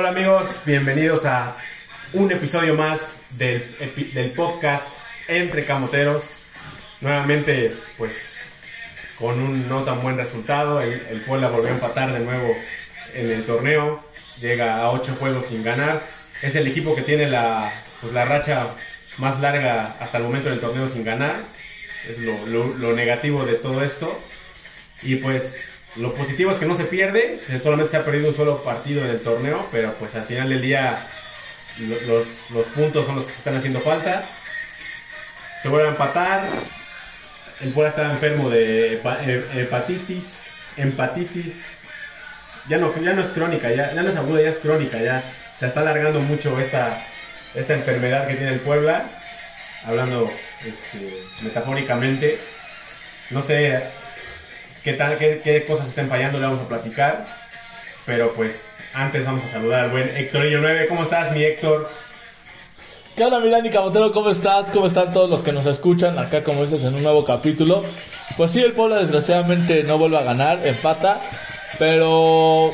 [0.00, 1.54] Hola amigos, bienvenidos a
[2.14, 3.62] un episodio más del,
[4.14, 4.82] del podcast
[5.28, 6.22] Entre Camoteros.
[7.02, 8.38] Nuevamente, pues
[9.18, 12.56] con un no tan buen resultado, el, Puebla volvió a empatar de nuevo
[13.12, 14.02] en el torneo,
[14.40, 16.00] llega a 8 juegos sin ganar.
[16.40, 18.68] Es el equipo que tiene la, pues, la racha
[19.18, 21.34] más larga hasta el momento del torneo sin ganar.
[22.08, 24.18] Es lo, lo- lo negativo de todo esto.
[25.02, 25.62] Y pues
[25.96, 29.10] lo positivo es que no se pierde, solamente se ha perdido un solo partido en
[29.10, 30.98] el torneo, pero pues al final del día
[31.78, 34.24] lo- los, puntos son los que se están haciendo falta.
[35.62, 36.44] Se vuelve a empatar.
[37.60, 40.24] El Puebla está enfermo de eh, hepatitis,
[40.76, 41.54] empatitis.
[42.68, 45.22] Ya no, ya no es crónica, ya, ya no es aguda, ya es crónica, ya
[45.58, 47.02] se está alargando mucho esta,
[47.54, 49.04] esta enfermedad que tiene el Puebla.
[49.86, 50.30] Hablando
[50.64, 51.10] este,
[51.42, 52.38] metafóricamente.
[53.30, 53.82] No sé
[54.84, 57.26] qué, tal, qué, qué cosas estén fallando, le vamos a platicar.
[58.06, 60.86] Pero pues antes vamos a saludar al buen Héctorillo 9.
[60.88, 61.88] ¿Cómo estás, mi Héctor?
[63.16, 64.12] ¿Qué onda, Milán y Camotero?
[64.12, 64.70] ¿Cómo estás?
[64.70, 66.18] ¿Cómo están todos los que nos escuchan?
[66.18, 67.84] Acá, como dices, en un nuevo capítulo.
[68.36, 71.20] Pues sí, el Puebla desgraciadamente no vuelve a ganar, empata,
[71.78, 72.72] pero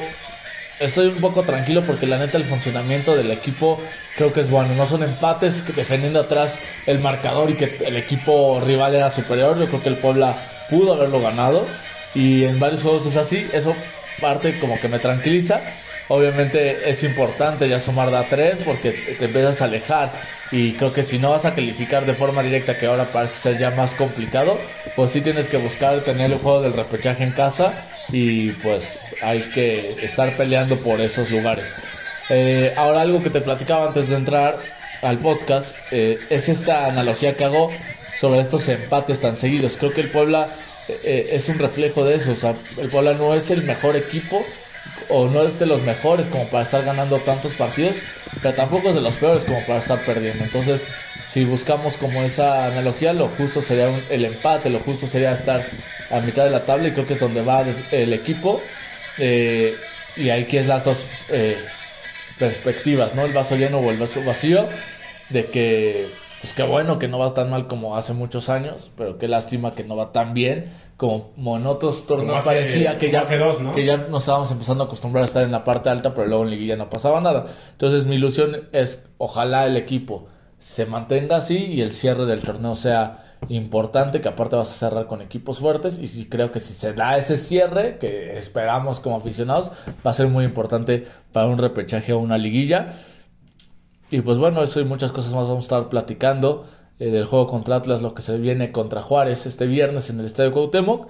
[0.78, 3.80] estoy un poco tranquilo porque la neta el funcionamiento del equipo
[4.16, 4.74] creo que es bueno.
[4.74, 9.58] No son empates defendiendo atrás el marcador y que el equipo rival era superior.
[9.58, 10.36] Yo creo que el Puebla
[10.70, 11.66] pudo haberlo ganado
[12.16, 13.46] y en varios juegos es así.
[13.52, 13.76] Eso
[14.20, 15.60] parte como que me tranquiliza.
[16.08, 20.12] Obviamente es importante ya sumar de a 3 porque te empiezas a alejar
[20.52, 23.58] y creo que si no vas a calificar de forma directa que ahora parece ser
[23.58, 24.56] ya más complicado,
[24.94, 27.72] pues sí tienes que buscar tener el juego del repechaje en casa
[28.12, 31.66] y pues hay que estar peleando por esos lugares.
[32.30, 34.54] Eh, ahora algo que te platicaba antes de entrar
[35.02, 37.70] al podcast eh, es esta analogía que hago
[38.18, 39.76] sobre estos empates tan seguidos.
[39.76, 40.48] Creo que el Puebla
[40.88, 42.32] eh, es un reflejo de eso.
[42.32, 44.44] O sea, el Puebla no es el mejor equipo
[45.08, 47.96] o no es de los mejores como para estar ganando tantos partidos,
[48.42, 50.44] pero tampoco es de los peores como para estar perdiendo.
[50.44, 50.86] Entonces,
[51.28, 55.64] si buscamos como esa analogía, lo justo sería el empate, lo justo sería estar
[56.10, 58.60] a mitad de la tabla y creo que es donde va el equipo.
[59.18, 59.74] Eh,
[60.16, 61.56] y hay que es las dos eh,
[62.38, 63.24] perspectivas, ¿no?
[63.24, 64.68] El vaso lleno o el vaso vacío,
[65.28, 66.08] de que,
[66.40, 69.74] pues qué bueno que no va tan mal como hace muchos años, pero qué lástima
[69.74, 73.60] que no va tan bien como, como en otros torneos hace- parecía que ya, dos,
[73.60, 73.74] ¿no?
[73.74, 76.44] que ya nos estábamos empezando a acostumbrar a estar en la parte alta, pero luego
[76.44, 77.46] en liguilla no pasaba nada.
[77.72, 80.26] Entonces mi ilusión es, ojalá el equipo
[80.58, 85.06] se mantenga así y el cierre del torneo sea importante, que aparte vas a cerrar
[85.06, 89.72] con equipos fuertes y creo que si se da ese cierre, que esperamos como aficionados,
[90.04, 92.94] va a ser muy importante para un repechaje o una liguilla.
[94.10, 96.66] Y pues bueno, eso y muchas cosas más vamos a estar platicando
[96.98, 100.26] eh, del juego contra Atlas, lo que se viene contra Juárez este viernes en el
[100.26, 101.08] Estadio Cuauhtémoc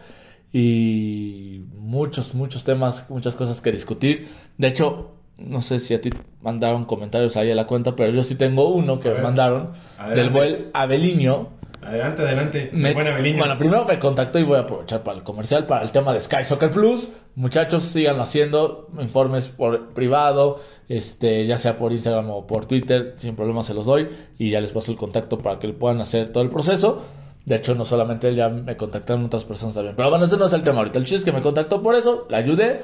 [0.52, 4.28] y muchos, muchos temas, muchas cosas que discutir.
[4.56, 8.22] De hecho, no sé si a ti mandaron comentarios ahí a la cuenta, pero yo
[8.22, 10.20] sí tengo uno que me mandaron Adelante.
[10.20, 11.48] del buen Abeliño.
[11.86, 12.70] Adelante, adelante.
[12.72, 13.38] Me- Buena Beliño.
[13.38, 16.20] Bueno, primero me contactó y voy a aprovechar para el comercial, para el tema de
[16.20, 17.10] Sky Soccer Plus.
[17.36, 20.58] Muchachos, síganlo haciendo, informes por privado,
[20.88, 24.08] este, ya sea por Instagram o por Twitter, sin problema se los doy
[24.38, 27.02] y ya les paso el contacto para que puedan hacer todo el proceso.
[27.44, 29.94] De hecho, no solamente él, ya me contactaron otras personas también.
[29.94, 30.98] Pero bueno, ese no es el tema ahorita.
[30.98, 32.80] El chiste es que me contactó por eso, le ayudé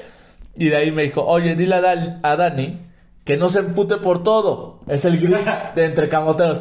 [0.56, 2.78] y de ahí me dijo, oye, dile a, Dan- a Dani
[3.24, 4.80] que no se empute por todo.
[4.86, 6.60] Es el Grinch de entre camoteros.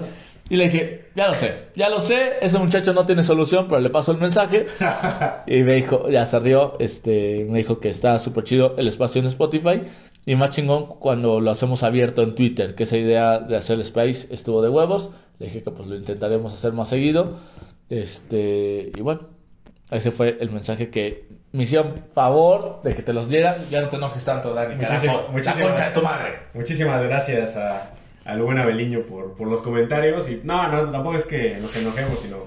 [0.49, 3.79] Y le dije, ya lo sé, ya lo sé, ese muchacho no tiene solución, pero
[3.81, 4.65] le paso el mensaje.
[5.47, 9.19] Y me dijo, ya se rió, este, me dijo que está súper chido el espacio
[9.21, 9.81] en Spotify.
[10.25, 13.81] Y más chingón cuando lo hacemos abierto en Twitter, que esa idea de hacer el
[13.81, 15.09] space estuvo de huevos.
[15.39, 17.39] Le dije que pues lo intentaremos hacer más seguido.
[17.89, 19.21] Este, y bueno,
[19.89, 23.55] ese fue el mensaje que me hicieron favor de que te los dieran.
[23.69, 25.31] Ya no te enojes tanto, Dani, Muchísimo- carajo.
[25.33, 26.33] Muchísimas- tu madre.
[26.53, 27.91] Muchísimas gracias a,
[28.25, 30.29] al buen Abeliño por, por los comentarios.
[30.29, 32.37] Y no, no, tampoco es que nos enojemos, sino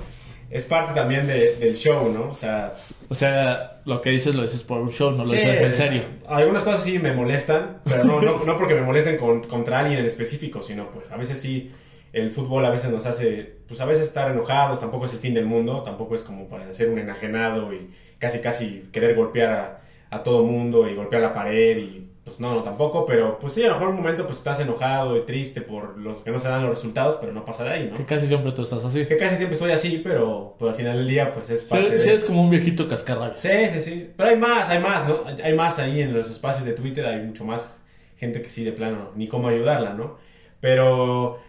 [0.50, 2.30] es parte también de- del show, ¿no?
[2.30, 2.74] O sea,
[3.08, 5.74] O sea, lo que dices lo dices por un show, no lo sí, dices en
[5.74, 6.02] serio.
[6.28, 9.98] Algunas cosas sí me molestan, pero no, no, no porque me molesten con- contra alguien
[9.98, 11.72] en específico, sino pues a veces sí
[12.12, 15.34] el fútbol a veces nos hace, pues a veces estar enojados, tampoco es el fin
[15.34, 17.90] del mundo, tampoco es como para ser un enajenado y
[18.20, 22.54] casi casi querer golpear a, a todo mundo y golpear la pared y pues no,
[22.54, 25.60] no tampoco, pero pues sí, a lo mejor un momento pues estás enojado y triste
[25.60, 27.96] por los que no se dan los resultados, pero no pasa de ahí, ¿no?
[27.98, 29.04] Que casi siempre tú estás así.
[29.04, 31.98] Que casi siempre estoy así, pero, pero al final del día pues es Sí, parte
[31.98, 32.14] sí de...
[32.14, 33.40] es como un viejito cascarrabias.
[33.40, 34.10] Sí, sí, sí.
[34.16, 35.24] Pero hay más, hay más, ¿no?
[35.42, 37.78] Hay más ahí en los espacios de Twitter, hay mucho más
[38.16, 40.16] gente que sí, de plano, ni cómo ayudarla, ¿no?
[40.60, 41.40] Pero,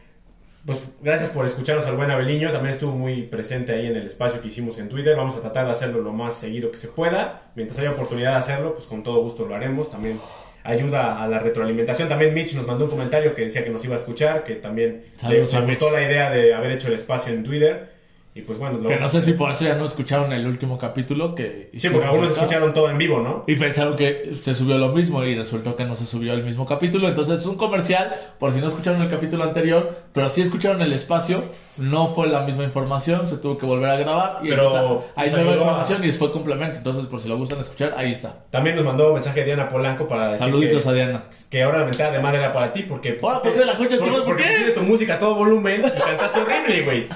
[0.66, 4.42] pues gracias por escucharnos al buen Abeliño, también estuvo muy presente ahí en el espacio
[4.42, 7.44] que hicimos en Twitter, vamos a tratar de hacerlo lo más seguido que se pueda,
[7.56, 10.20] mientras haya oportunidad de hacerlo, pues con todo gusto lo haremos, también
[10.66, 12.10] ayuda a la retroalimentación.
[12.10, 15.04] También Mitch nos mandó un comentario que decía que nos iba a escuchar, que también
[15.30, 17.95] le, gustó la idea de haber hecho el espacio en Twitter.
[18.38, 20.78] Y pues bueno, lo- Que no sé si por eso ya no escucharon el último
[20.78, 22.42] capítulo que Sí, porque algunos acá.
[22.42, 23.46] escucharon todo en vivo, ¿no?
[23.48, 26.66] Y pensaron que se subió lo mismo y resultó que no se subió el mismo
[26.66, 27.08] capítulo.
[27.08, 30.92] Entonces es un comercial, por si no escucharon el capítulo anterior, pero sí escucharon el
[30.92, 31.42] espacio,
[31.78, 35.52] no fue la misma información, se tuvo que volver a grabar y Pero, hay nueva
[35.52, 36.78] ayudó a- información y fue complemento.
[36.80, 38.44] Entonces, por si lo gustan escuchar, ahí está.
[38.50, 41.24] También nos mandó un mensaje Diana Polanco para decir Saluditos que, a Diana.
[41.50, 43.14] que ahora la mentada de madre era para ti porque...
[43.14, 46.42] pues, Ahora, ¿por qué la escuchas porque, porque tu música a todo volumen y cantaste
[46.42, 47.08] horrible, güey.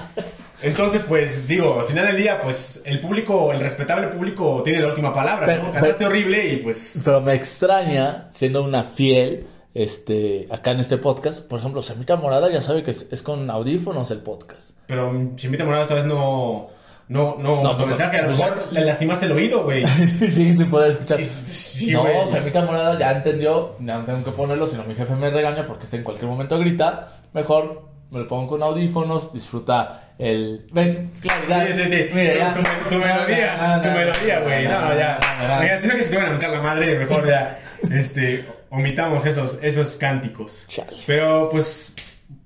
[0.62, 4.88] Entonces, pues, digo, al final del día, pues, el público, el respetable público tiene la
[4.88, 5.70] última palabra, Pero- ¿no?
[5.72, 6.98] Cantaste pero- horrible y pues...
[7.04, 12.50] Pero me extraña, siendo una fiel, este, acá en este podcast, por ejemplo, Semita Morada
[12.50, 14.72] ya sabe que es, es con audífonos el podcast.
[14.86, 16.68] Pero invita morada esta vez no...
[17.08, 19.84] No, no, No, pero- mensaje, a lo mejor le lastimaste el oído, güey.
[20.30, 21.20] sí, sin poder escuchar.
[21.20, 22.28] Y- sí, no, güey.
[22.30, 25.84] Semita Morada ya entendió, no tengo que ponerlo, si no mi jefe me regaña porque
[25.86, 27.08] este en cualquier momento grita.
[27.32, 30.66] Mejor me lo pongo con audífonos, disfruta el...
[30.72, 31.66] Ven, claridad.
[31.76, 32.06] Sí, sí, sí.
[32.14, 34.64] Mira, tu, tu- tu melodía, No, no, tu melodía, güey.
[34.64, 35.18] No, ya.
[35.38, 35.60] no, no, no.
[35.60, 37.60] Que se te van a mentar la madre, mejor ya,
[37.90, 40.64] este, omitamos esos, esos cánticos.
[40.68, 40.96] Chale.
[41.06, 41.94] Pero, pues,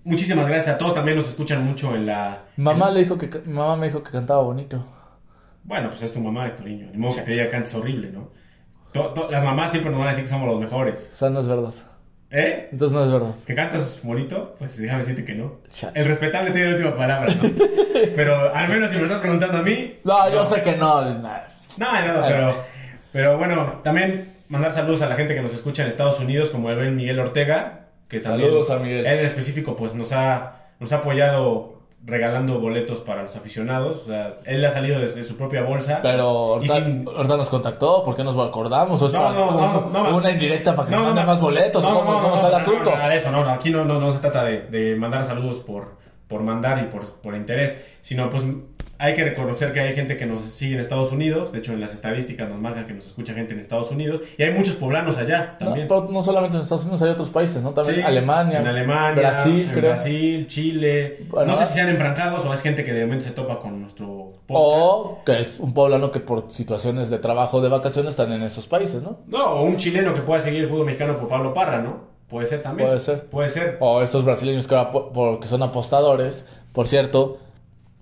[0.05, 0.95] muchísimas gracias a todos.
[0.95, 2.43] También nos escuchan mucho en la...
[2.57, 4.85] Mamá en- le dijo que mamá me dijo que cantaba bonito.
[5.65, 6.89] Bueno, pues es tu mamá, Hectorinho.
[6.93, 8.29] Ni modo que te diga que cantes horrible, ¿no?
[8.93, 11.11] To- to- las mamás siempre nos van a decir que somos los mejores.
[11.13, 11.73] O sea, no es verdad.
[12.37, 12.69] ¿Eh?
[12.73, 13.35] Entonces no es verdad.
[13.47, 14.57] ¿Que cantas bonito?
[14.59, 15.61] Pues déjame decirte que no.
[15.95, 17.49] El respetable tiene la última palabra, ¿no?
[18.17, 21.01] Pero al menos si me estás preguntando a mí, No, yo sé que no.
[21.21, 21.39] nah.
[21.79, 22.55] No, no, pero,
[23.13, 26.71] pero bueno, también mandar saludos a la gente que nos escucha en Estados Unidos, como
[26.71, 29.07] el buen Miguel Ortega, que también Saludos a Miguel.
[29.07, 31.74] él en específico pues nos ha, nos ha apoyado
[32.07, 34.03] regalando boletos para los aficionados.
[34.05, 36.01] O sea, él ha salido desde su propia bolsa.
[36.03, 37.05] Pero ahorita, sin-
[37.37, 39.01] nos contactó, ¿por qué nos acordamos?
[39.03, 39.51] ¿O es No, para no,
[39.91, 41.15] no, no, una indirecta para que no.
[41.27, 41.85] más boletos?
[41.85, 42.91] ¿Cómo, cómo está el asunto?
[42.91, 45.97] No, nada de eso, no, no, aquí no se trata de, de mandar saludos por,
[46.29, 48.45] por mandar y por, por interés, sino pues
[48.99, 51.81] hay que reconocer que hay gente que nos sigue en Estados Unidos, de hecho en
[51.81, 55.17] las estadísticas nos marcan que nos escucha gente en Estados Unidos, y hay muchos poblanos
[55.17, 55.87] allá también.
[55.89, 57.71] no solamente en Estados Unidos, hay otros países, ¿no?
[57.73, 59.91] También Sí, Alemania, en Alemania, Brasil, en creo.
[59.91, 61.19] Brasil, Chile.
[61.29, 61.67] Bueno, no sé ah.
[61.67, 64.53] si sean enfrancados o es gente que de momento se topa con nuestro podcast.
[64.57, 68.43] O que es un poblano que por situaciones de trabajo o de vacaciones están en
[68.43, 69.19] esos países, ¿no?
[69.27, 72.15] No, o un chileno que pueda seguir el fútbol mexicano por Pablo Parra, ¿no?
[72.29, 72.89] Puede ser también.
[72.89, 73.25] Puede ser.
[73.27, 73.77] Puede ser.
[73.81, 76.47] O estos brasileños que ahora, po- porque son apostadores.
[76.73, 77.39] Por cierto,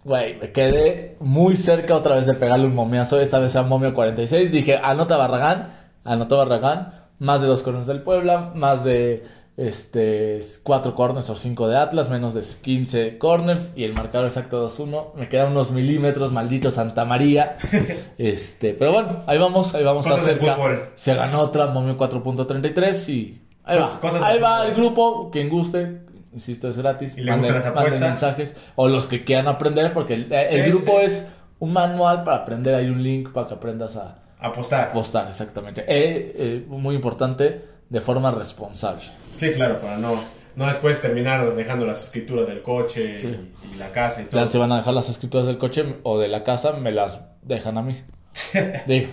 [0.05, 3.21] güey, me quedé muy cerca otra vez de pegarle un momiazo.
[3.21, 4.51] Esta vez a Momio 46.
[4.51, 7.03] Dije, anota Barragán, anota Barragán.
[7.19, 9.23] Más de dos corners del Puebla, más de
[9.57, 14.67] este cuatro corners o cinco de Atlas, menos de 15 corners y el marcador exacto
[14.67, 15.15] 2-1.
[15.15, 17.59] Me quedan unos milímetros, maldito Santa María.
[18.19, 20.59] este, pero bueno, ahí vamos, ahí vamos a estar cerca.
[20.95, 24.01] Se ganó otra Momio 4.33 y ahí va.
[24.01, 26.03] cosas ahí va el grupo, quien guste,
[26.33, 27.17] insisto, es gratis.
[27.19, 30.63] Y le gustan las manden mensajes o los que quieran aprender, porque el, el Sí,
[30.63, 31.07] sí, grupo sí.
[31.07, 32.75] es un manual para aprender.
[32.75, 34.89] Hay un link para que aprendas a Apostar.
[34.91, 35.83] apostar, exactamente.
[35.87, 39.03] Eh, eh, muy importante, de forma responsable.
[39.39, 40.15] Sí, claro, para no,
[40.57, 43.29] no después terminar dejando las escrituras del coche Sí.
[43.29, 44.41] y, y la casa y todo.
[44.41, 47.21] Ya se van a dejar las escrituras del coche o de la casa, me las
[47.43, 48.01] dejan a mí.
[48.87, 49.11] Digo,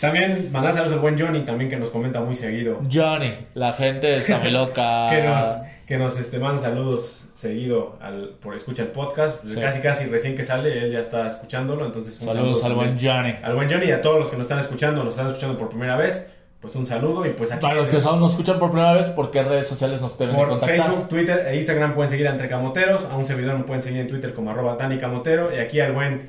[0.00, 2.80] También mandar saludos al buen Johnny, también que nos comenta muy seguido.
[2.92, 5.08] Johnny, la gente está muy loca.
[5.10, 5.44] Que nos,
[5.90, 9.44] que nos este, manda saludos seguido al, por escucha el podcast.
[9.44, 9.60] Sí.
[9.60, 11.84] Casi, casi recién que sale, él ya está escuchándolo.
[11.84, 13.34] Entonces, un Saludos al buen Johnny.
[13.42, 15.68] Al buen Johnny y a todos los que nos están escuchando, nos están escuchando por
[15.68, 16.28] primera vez.
[16.60, 19.06] Pues un saludo y pues aquí Para los que aún nos escuchan por primera vez,
[19.06, 20.86] ¿por qué redes sociales nos deben de por contactar?
[20.86, 23.06] Facebook, Twitter e Instagram pueden seguir a Entre Camoteros.
[23.10, 25.52] A un servidor me pueden seguir en Twitter como arroba Tani Camotero.
[25.52, 26.28] Y aquí al buen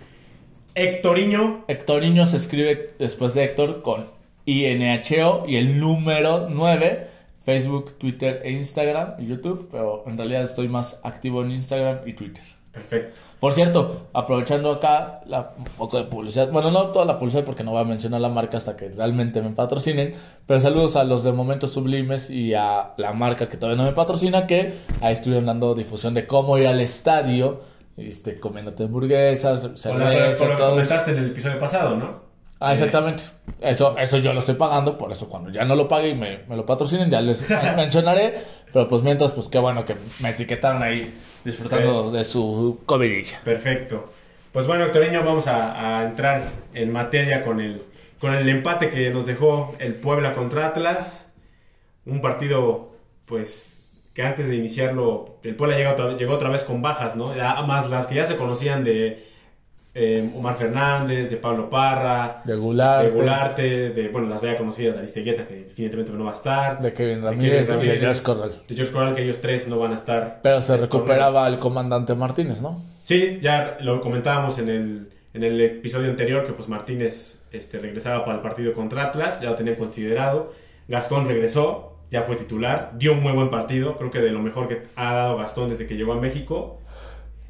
[0.73, 1.65] Hectoriño.
[1.67, 4.07] Hectoriño se escribe después de Héctor con
[4.45, 7.10] INHO y el número 9.
[7.43, 12.13] Facebook, Twitter e Instagram y YouTube, pero en realidad estoy más activo en Instagram y
[12.13, 12.43] Twitter.
[12.71, 13.19] Perfecto.
[13.39, 17.63] Por cierto, aprovechando acá la, un poco de publicidad, bueno, no toda la publicidad porque
[17.63, 20.13] no voy a mencionar la marca hasta que realmente me patrocinen,
[20.47, 23.93] pero saludos a los de Momentos Sublimes y a la marca que todavía no me
[23.93, 27.61] patrocina, que ahí estuvieron dando difusión de cómo ir al estadio,
[27.97, 32.30] este, comiéndote hamburguesas, cerveza, lo todo comentaste en el episodio pasado, ¿no?
[32.61, 33.23] Ah, exactamente.
[33.59, 36.43] Eso, eso yo lo estoy pagando, por eso cuando ya no lo pague y me,
[36.47, 38.35] me lo patrocinen, ya les mencionaré.
[38.71, 41.11] Pero pues mientras, pues qué bueno que me etiquetaron ahí
[41.43, 43.41] disfrutando de su comidilla.
[43.43, 44.13] Perfecto.
[44.51, 47.81] Pues bueno, Hectoriño, vamos a, a entrar en materia con el,
[48.19, 51.31] con el empate que nos dejó el Puebla contra Atlas.
[52.05, 52.91] Un partido,
[53.25, 57.35] pues, que antes de iniciarlo, el Puebla llegó otra, llegó otra vez con bajas, ¿no?
[57.35, 59.30] Ya, más las que ya se conocían de
[59.93, 63.61] eh, Omar Fernández, de Pablo Parra, De Gularte.
[63.63, 66.93] de de, bueno, las ya conocidas, de Aristeguieta, que definitivamente no va a estar, De
[66.93, 68.51] Kevin de Ramírez, Kevin y de George Corral.
[68.67, 70.39] de George Corral, que ellos tres no van a estar.
[70.41, 72.81] Pero se Es recuperaba el comandante Martínez, ¿no?
[73.01, 78.23] Sí, ya lo comentábamos en el, en el episodio anterior que pues Martínez este, regresaba
[78.23, 80.53] para el partido contra Atlas, ya lo tenían considerado.
[80.87, 84.67] Gastón regresó, ya fue titular, dio un muy buen partido, creo que de lo mejor
[84.69, 86.79] que ha dado Gastón desde que llegó a México,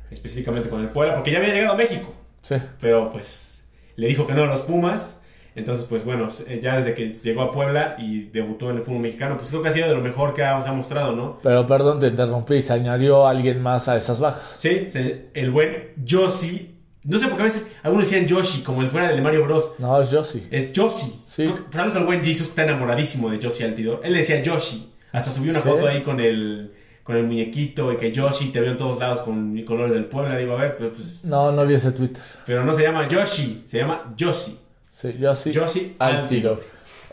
[0.10, 2.56] específicamente con el Puebla, porque ya había llegado a México, Sí.
[2.80, 5.18] pero pues le dijo que no a los Pumas.
[5.54, 9.02] Entonces, pues bueno, eh, ya desde que llegó a Puebla y debutó en el fútbol
[9.02, 11.40] mexicano, pues creo que ha sido de lo mejor que ha, se ha mostrado, ¿no?
[11.44, 12.62] Pero perdón, te interrumpí.
[12.62, 14.56] Se añadió alguien más a esas bajas.
[14.60, 16.70] Sí, se- el buen Yoshi.
[17.04, 19.44] No sé por qué a veces algunos decían Yoshi, como el fuera del de Mario
[19.44, 19.74] Bros.
[19.80, 20.48] No, es Josie.
[20.52, 21.20] Es Yoshi.
[21.26, 21.54] Sí.
[21.72, 24.00] Saludos al buen Jesus que está enamoradísimo de Yoshi Altidor.
[24.06, 24.94] Él le decía Yoshi.
[25.12, 25.68] Hasta subió una Sí.
[25.68, 26.72] foto ahí con el,
[27.04, 30.06] con el muñequito y que Yoshi te veo en todos lados con mi color del
[30.06, 30.38] pueblo.
[30.38, 32.22] Digo, a ver, pero, pues, No, no vi ese Twitter.
[32.46, 34.58] pero no se llama Yoshi, se llama Yoshi.
[34.92, 35.54] Sí, Josie.
[35.54, 36.24] Yoshi Altidor.
[36.24, 36.64] Altidor.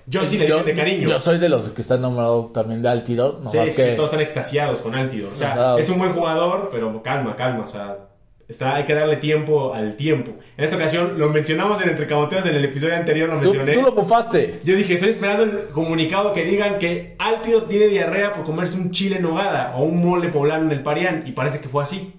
[0.07, 1.09] Yoshi le dicen de cariño.
[1.09, 3.41] Yo soy de los que están enamorados también de Altidor.
[3.43, 3.93] No Sí, que...
[3.93, 5.33] todos están extasiados con Altidor.
[5.33, 7.65] O sea, O sea, es un buen jugador, pero calma, calma.
[7.65, 8.08] O sea,
[8.49, 10.33] está, hay que darle tiempo al tiempo.
[10.57, 13.75] En esta ocasión lo mencionamos en Entre Camoteos en el episodio anterior, lo mencioné.
[13.75, 14.61] tú lo bufaste.
[14.65, 18.91] Yo dije, estoy esperando el comunicado que digan que Altidor tiene diarrea por comerse un
[18.91, 21.25] chile en nogada o un mole poblano en el Parián.
[21.27, 22.15] Y parece que fue así.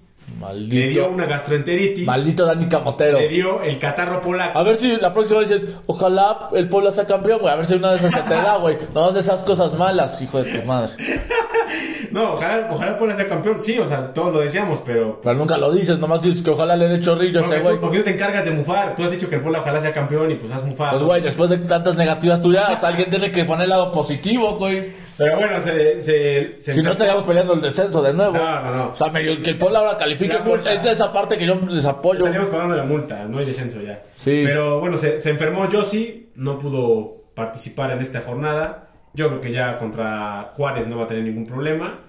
[0.54, 1.08] Le dio Maldito.
[1.10, 2.06] una gastroenteritis.
[2.06, 3.18] Maldito Dani Camotero.
[3.18, 4.58] Le dio el catarro polaco.
[4.58, 7.52] A ver si la próxima vez dices, ojalá el Puebla sea campeón, güey.
[7.52, 8.78] A ver si una de esas se te da, güey.
[8.94, 10.92] No de esas cosas malas, hijo de tu madre.
[12.10, 13.62] No, ojalá, ojalá Puebla sea campeón.
[13.62, 15.20] Sí, o sea, todos lo decíamos, pero...
[15.22, 17.68] Pero nunca lo dices, nomás dices que ojalá le dé chorrillo a Porque ese tú,
[17.68, 17.80] güey.
[17.80, 18.94] ¿Por qué no te encargas de mufar?
[18.96, 20.90] Tú has dicho que el Puebla ojalá sea campeón y pues has mufado.
[20.92, 24.92] Pues, güey, después de tantas negativas tuyas, alguien tiene que poner el lado positivo, güey.
[25.16, 26.00] Pero bueno, se...
[26.00, 28.32] se, se Si no estaríamos peleando el descenso de nuevo.
[28.32, 28.88] No, no, no.
[28.90, 31.44] O sea, medio que el Puebla ahora califique es, por- es de esa parte que
[31.46, 32.20] yo les apoyo.
[32.20, 34.02] Estaríamos pagando la multa, no hay descenso ya.
[34.14, 34.42] Sí.
[34.46, 38.86] Pero bueno, se, se enfermó Yossi, no pudo participar en esta jornada.
[39.14, 42.00] Yo creo que ya contra Juárez no va a tener ningún problema.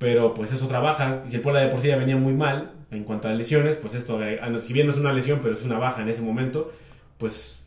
[0.00, 1.22] Pero pues eso trabaja.
[1.26, 3.76] Y si el Puebla de por sí ya venía muy mal en cuanto a lesiones,
[3.76, 6.22] pues esto, eh, si bien no es una lesión, pero es una baja en ese
[6.22, 6.72] momento,
[7.18, 7.62] pues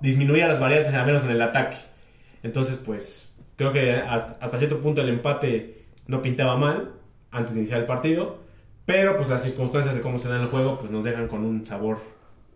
[0.00, 1.76] disminuía las variantes, al menos en el ataque.
[2.44, 6.92] Entonces, pues creo que hasta cierto punto el empate no pintaba mal
[7.32, 8.38] antes de iniciar el partido.
[8.86, 11.66] Pero pues las circunstancias de cómo se da el juego, pues nos dejan con un
[11.66, 11.98] sabor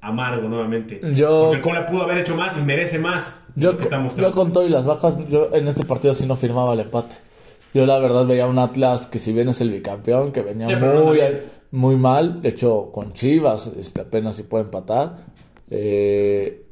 [0.00, 1.00] amargo nuevamente.
[1.14, 3.36] Yo- Porque el Puebla pudo haber hecho más y merece más.
[3.56, 6.36] Yo, que está yo con todo y las bajas, yo en este partido sí no
[6.36, 7.16] firmaba el empate.
[7.74, 10.76] Yo la verdad veía un Atlas que si bien es el bicampeón, que venía Sí,
[10.76, 11.20] muy,
[11.72, 15.26] muy mal, de hecho con Chivas este, apenas si puede empatar.
[15.70, 16.64] Eh,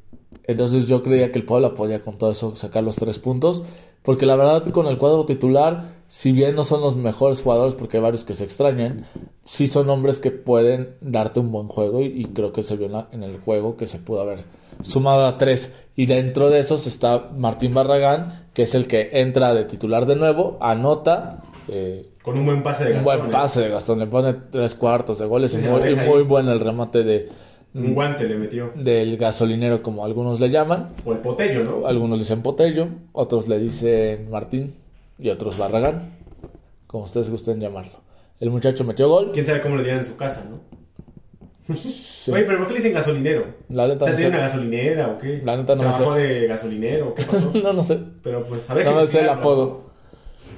[0.44, 3.64] entonces yo creía que el Puebla podía con todo eso sacar los tres puntos.
[4.06, 7.98] Porque la verdad con el cuadro titular, si bien no son los mejores jugadores, porque
[7.98, 9.04] hay varios que se extrañan,
[9.44, 12.86] sí son hombres que pueden darte un buen juego y, y creo que se vio
[12.86, 14.44] en, la- en el juego que se pudo haber
[14.80, 15.74] sumado a tres.
[15.96, 20.14] Y dentro de esos está Martín Barragán, que es el que entra de titular de
[20.16, 21.42] nuevo, anota.
[21.68, 23.16] eh, Con un buen pase de un Gastón.
[23.18, 23.32] buen ¿eh?
[23.32, 26.60] pase de Gastón, le pone tres cuartos de goles y muy, y muy bueno el
[26.60, 27.28] remate de,
[27.78, 28.72] Un guante le metió.
[28.74, 30.90] del gasolinero, como algunos le llaman.
[31.04, 31.86] O el potello, ¿no?
[31.86, 34.74] Algunos le dicen Potello, otros le dicen Martín
[35.18, 36.10] y otros Barragán,
[36.86, 37.92] como ustedes gusten llamarlo.
[38.40, 39.30] El muchacho metió gol.
[39.32, 40.60] Quién sabe cómo le dirán en su casa, ¿no?
[41.74, 42.30] Sí.
[42.30, 43.44] Oye, pero ¿por qué le dicen gasolinero?
[43.70, 44.36] La O neta sea, no ¿tiene sé.
[44.36, 45.42] una gasolinera o qué?
[45.44, 46.20] La neta no ¿Trabajó sé.
[46.20, 47.14] de gasolinero?
[47.14, 47.50] ¿Qué pasó?
[47.62, 47.98] no, no sé.
[48.22, 49.32] Pero pues habría No que me sé el ¿no?
[49.32, 49.90] apodo.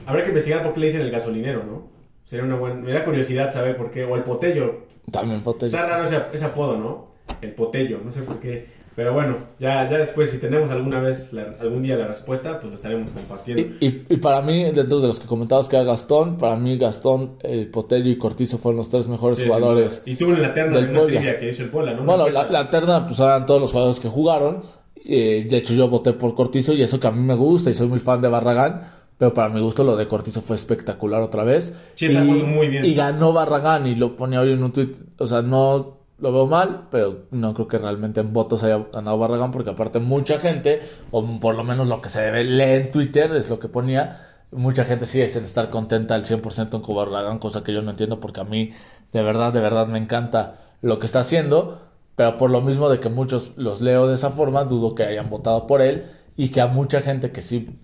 [0.07, 1.89] Habría que investigar por qué le dicen el gasolinero, ¿no?
[2.25, 2.77] Sería una buena...
[2.77, 4.05] Me da curiosidad saber por qué.
[4.05, 4.87] O el potello.
[5.11, 5.75] También Potello.
[5.77, 7.09] Está raro ese, ese apodo, ¿no?
[7.41, 8.79] El potello, no sé por qué.
[8.97, 12.71] Pero bueno, ya, ya después, si tenemos alguna vez, la- algún día la respuesta, pues
[12.71, 13.63] lo estaremos compartiendo.
[13.79, 16.77] Y, y- y para mí, dentro de los que comentabas que era Gastón, para mí
[16.79, 20.03] Gastón, el Potello y Cortizo fueron los tres mejores Sí, jugadores.
[20.05, 22.03] sí, Y estuvo en la terna del de una que hizo el Puebla, ¿no?
[22.05, 24.63] Bueno, la, la terna, pues eran todos los jugadores que jugaron.
[25.11, 27.75] Eh, de hecho, yo voté por Cortizo y eso que a mí me gusta y
[27.75, 28.81] soy muy fan de Barragán.
[29.19, 31.77] Pero para mi gusto, lo de Cortizo fue espectacular otra vez.
[31.97, 32.85] Sí, está y, muy bien.
[32.85, 34.93] Y ganó Barragán y lo ponía hoy en un tweet.
[35.19, 39.19] O sea, no lo veo mal, pero no creo que realmente en votos haya ganado
[39.19, 42.91] Barragán porque aparte mucha gente, o por lo menos lo que se debe lee en
[42.93, 44.25] Twitter, es lo que ponía.
[44.53, 48.21] Mucha gente sigue sin estar contenta al 100% con Barragán, cosa que yo no entiendo
[48.21, 48.73] porque a mí
[49.13, 51.83] de verdad, de verdad me encanta lo que está haciendo.
[52.15, 55.29] Pero por lo mismo de que muchos los leo de esa forma, dudo que hayan
[55.29, 57.79] votado por él y que a mucha gente que sí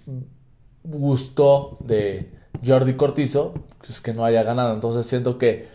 [0.85, 2.31] gustó de
[2.64, 4.75] Jordi Cortizo, pues que no haya ganado.
[4.75, 5.67] Entonces siento que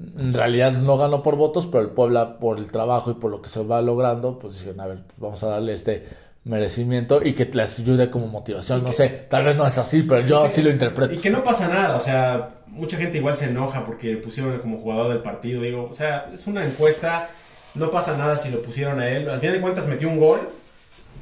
[0.00, 3.40] en realidad no ganó por votos, pero el Puebla por el trabajo y por lo
[3.40, 6.04] que se va logrando, pues dijeron, a ver, vamos a darle este
[6.44, 8.82] merecimiento y que les ayude como motivación.
[8.82, 11.14] No sé, tal vez no es así, pero yo así lo interpreto.
[11.14, 14.78] Y que no pasa nada, o sea, mucha gente igual se enoja porque pusieron como
[14.78, 15.62] jugador del partido.
[15.62, 17.28] Digo, o sea, es una encuesta
[17.74, 19.28] no pasa nada si lo pusieron a él.
[19.28, 20.48] Al final de cuentas metió un gol.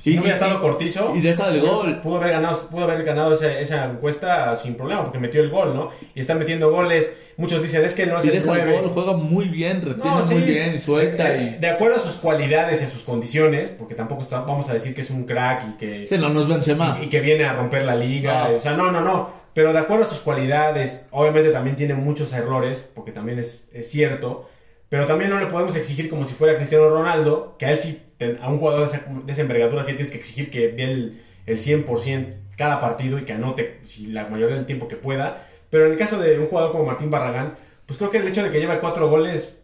[0.03, 2.01] Si Y- no hubiera y- estado Cortizo, y deja el gol.
[2.01, 5.75] Pudo haber ganado, pudo haber ganado esa, esa encuesta sin problema, porque metió el gol,
[5.75, 5.91] ¿no?
[6.15, 7.15] Y está metiendo goles.
[7.37, 8.81] Muchos dicen, es que no es Y el deja el 9.
[8.83, 10.35] gol, juega muy bien, retiene No, sí.
[10.35, 11.25] muy bien y suelta.
[11.31, 11.51] De, y...
[11.59, 14.93] de acuerdo a sus cualidades y a sus condiciones, porque tampoco está- vamos a decir
[14.95, 16.99] que es un crack y que, Sí, no nos Benzema.
[17.01, 18.49] y que viene a romper la liga.
[18.49, 18.57] No.
[18.57, 19.31] O sea, no, no, no.
[19.55, 23.89] Pero de acuerdo a sus cualidades, obviamente también tiene muchos errores, porque también es, es
[23.91, 24.49] cierto.
[24.93, 28.03] Pero también no le podemos exigir como si fuera Cristiano Ronaldo, que a él sí,
[28.43, 31.23] a un jugador de esa, de esa envergadura sí tienes que exigir que dé el,
[31.47, 32.27] el 100%
[32.59, 35.49] cada partido y que anote si la mayoría del tiempo que pueda.
[35.71, 37.55] Pero en el caso de un jugador como Martín Barragán,
[37.87, 39.57] pues creo que el hecho de que lleve cuatro goles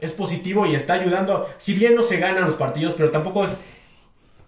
[0.00, 1.50] es positivo y está ayudando.
[1.58, 3.58] Si bien no se ganan los partidos, pero tampoco es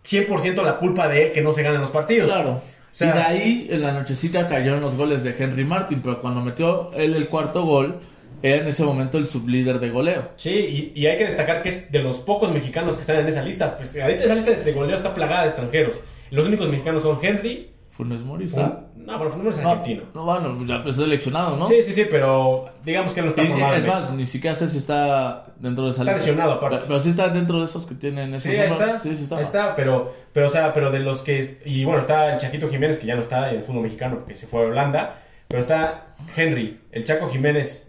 [0.06, 2.30] 100% la culpa de él que no se ganan los partidos.
[2.30, 2.62] Claro.
[2.92, 6.40] sea- y de ahí en la nochecita cayeron los goles de Henry Martin, pero cuando
[6.40, 8.00] metió él el cuarto gol,
[8.46, 10.28] era en ese momento el sublíder de goleo.
[10.36, 13.28] Sí, y, y hay que destacar que es de los pocos mexicanos que están en
[13.28, 13.76] esa lista.
[13.76, 15.96] Pues, esa esa lista de goleo está plagada de extranjeros.
[16.30, 17.70] Los únicos mexicanos son Henry.
[17.90, 18.86] Funes Mori está.
[18.96, 20.02] un- no, pero Funes es No, argentino.
[20.14, 21.68] no, bueno, ya es seleccionado, ¿no?
[21.68, 23.74] Sí, sí, sí, pero digamos que no está formado.
[23.76, 26.26] es más, ni siquiera sé si está dentro de esa Está lista.
[26.26, 26.76] lesionado, aparte.
[26.76, 28.80] Pero, pero sí está dentro de esos que tienen esos Sí, números.
[28.80, 29.40] está, Sí, sí está.
[29.40, 31.60] está, pero, pero, o sea, pero de los que...
[31.66, 34.34] Y bueno, está el Chaquito Jiménez, que ya no está en el fútbol mexicano porque
[34.34, 37.88] se fue a Holanda, pero está Henry, el Chaco Jiménez,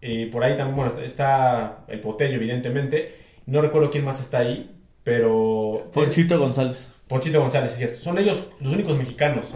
[0.00, 3.16] y por ahí también, bueno, está el Potello, evidentemente,
[3.46, 4.70] no recuerdo quién más está ahí,
[5.04, 5.84] pero...
[5.92, 6.90] Ponchito González.
[7.08, 7.98] Ponchito González, es cierto.
[7.98, 9.46] Son ellos los únicos mexicanos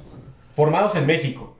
[0.55, 1.57] formados en México.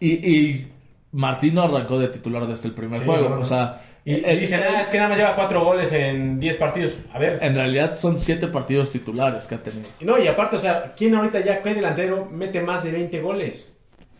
[0.00, 0.72] Y, y
[1.12, 3.28] Martino arrancó de titular desde el primer Sí, juego.
[3.28, 3.40] no, no.
[3.40, 5.92] O sea, Y, él- y dicen, él- ah, es que nada más lleva cuatro goles
[5.92, 6.98] en 10 partidos.
[7.12, 9.88] A ver, en realidad son siete partidos titulares que ha tenido.
[10.00, 13.73] No, y aparte, o sea, ¿quién ahorita ya, qué delantero mete más de 20 goles?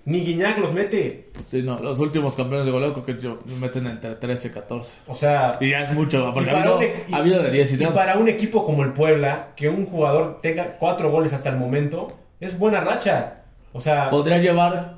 [0.06, 1.30] Ni Guiñac los mete.
[1.46, 4.98] Sí, no, los últimos campeones de goleo creo que yo- meten entre 13 y 14.
[5.06, 7.70] O sea, Y ya es mucho, porque ha habido, un y- ha habido de 10
[7.72, 7.90] y y 10.
[7.92, 12.12] para un equipo como el Puebla, que un jugador tenga cuatro goles hasta el momento,
[12.40, 13.44] es buena racha.
[13.72, 14.96] O sea, Podría llevar,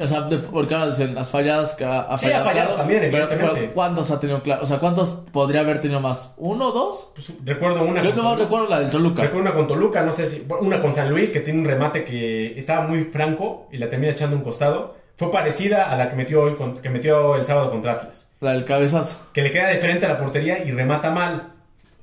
[0.00, 2.44] o sea, de- porque ahora dicen las falladas que ha, ha Sí, ha fallado.
[2.44, 4.62] fallado claro, también, pero, pero ¿cuántos ha tenido claro?
[4.62, 6.32] O sea, ¿cuántos podría haber tenido más?
[6.36, 7.10] ¿Uno o dos?
[7.14, 9.22] pues, recuerdo una Yo no recuerdo la del Toluca.
[9.22, 10.46] Recuerdo una con Toluca, no sé si.
[10.60, 14.12] Una con San Luis, que tiene un remate que estaba muy franco y la termina
[14.12, 14.94] echando un costado.
[15.16, 18.28] Fue parecida a la que metió hoy con- que metió el sábado contra Atlas.
[18.40, 19.16] La del cabezazo.
[19.32, 21.48] que le queda de frente a la portería y remata mal.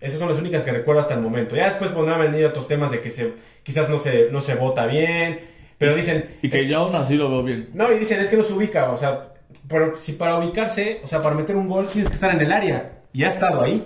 [0.02, 1.56] Esas son las únicas que recuerdo hasta el momento.
[1.56, 4.86] Ya después podrán venir otros temas de que se, quizás no se, no se vota
[4.86, 6.38] bien, pero dicen...
[6.41, 7.69] Y que yo aún así lo veo bien.
[7.73, 9.29] No, y dicen, es que no se ubica, o sea,
[9.67, 12.51] pero si para ubicarse, o sea, para meter un gol tienes que estar en el
[12.51, 12.91] área.
[13.13, 13.86] Y ha estado ahí.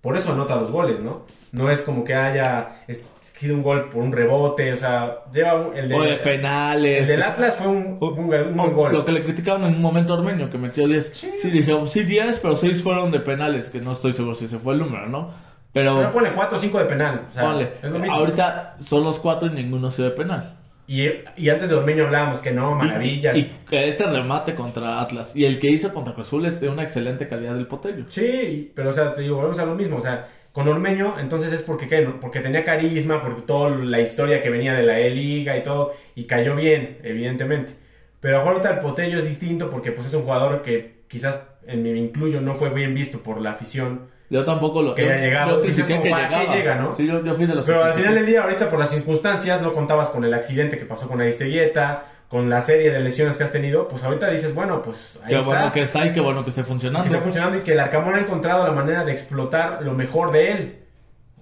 [0.00, 1.24] Por eso anota los goles, ¿no?
[1.52, 3.02] No es como que haya es-
[3.36, 6.20] sido un gol por un rebote, o sea, lleva un- el, de- o de el
[6.20, 7.08] penales.
[7.08, 8.92] del Atlas fue un, un, un buen gol.
[8.92, 11.12] Lo que le criticaban en un momento a Ormeño, que metió 10.
[11.34, 14.44] Sí, dije, oh, sí, 10, pero 6 fueron de penales, que no estoy seguro si
[14.44, 15.30] ese fue el número, ¿no?
[15.72, 17.22] Pero, Pero ponle 4 o 5 de penal.
[17.28, 18.14] O sea, es lo mismo.
[18.16, 20.54] ahorita son los 4 y ninguno se de penal.
[20.86, 23.36] Y, y antes de Ormeño hablábamos que no, maravillas.
[23.36, 26.60] Y, y que este remate contra Atlas y el que hizo contra Cruz Azul es
[26.60, 28.04] de una excelente calidad del Potello.
[28.08, 29.96] Sí, pero o sea, te digo, volvemos a lo mismo.
[29.96, 32.02] O sea, con Ormeño, entonces es porque, ¿qué?
[32.20, 36.24] porque tenía carisma, porque toda la historia que venía de la E-Liga y todo, y
[36.24, 37.72] cayó bien, evidentemente.
[38.20, 41.90] Pero ahorita el Potello es distinto porque pues es un jugador que quizás, en mi
[41.90, 44.06] incluyo, no fue bien visto por la afición.
[44.30, 45.56] Yo tampoco lo Que yo, haya llegado.
[45.58, 46.56] Yo critiqué que ¿para qué llegaba.
[46.56, 46.94] llega, no?
[46.94, 48.90] Sí, yo, yo fui de los Pero que al final del día, ahorita por las
[48.90, 53.36] circunstancias, no contabas con el accidente que pasó con Aristeguieta, con la serie de lesiones
[53.36, 55.48] que has tenido, pues ahorita dices, bueno, pues ahí Qué está.
[55.48, 57.02] bueno que está y qué bueno que esté funcionando.
[57.04, 60.32] que está funcionando y que el Arcamón ha encontrado la manera de explotar lo mejor
[60.32, 60.78] de él.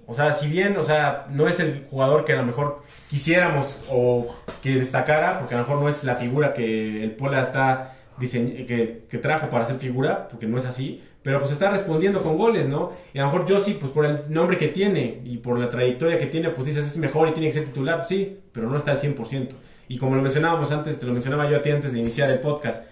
[0.06, 3.86] O sea, si bien, o sea, no es el jugador que a lo mejor quisiéramos
[3.90, 7.94] o que destacara, porque a lo mejor no es la figura que el Puebla está
[8.18, 12.22] diseñ- que, que trajo para ser figura, porque no es así, pero pues está respondiendo
[12.22, 12.92] con goles, ¿no?
[13.14, 16.18] Y a lo mejor Josie, pues por el nombre que tiene y por la trayectoria
[16.18, 18.92] que tiene, pues dices es mejor y tiene que ser titular, sí, pero no está
[18.92, 19.48] al 100%.
[19.88, 22.40] Y como lo mencionábamos antes, te lo mencionaba yo a ti antes de iniciar el
[22.40, 22.84] podcast,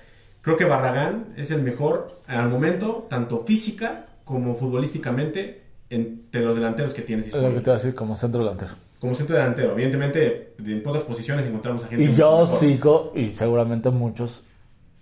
[0.42, 6.94] Creo que Barragán es el mejor al momento, tanto física como futbolísticamente, entre los delanteros
[6.94, 7.66] que tienes Es lo que te disponibles.
[7.66, 8.72] voy a decir como centro delantero.
[9.00, 12.04] Como centro delantero, evidentemente, en pocas posiciones encontramos a gente.
[12.04, 12.58] Y yo mejor.
[12.58, 14.44] sigo, y seguramente muchos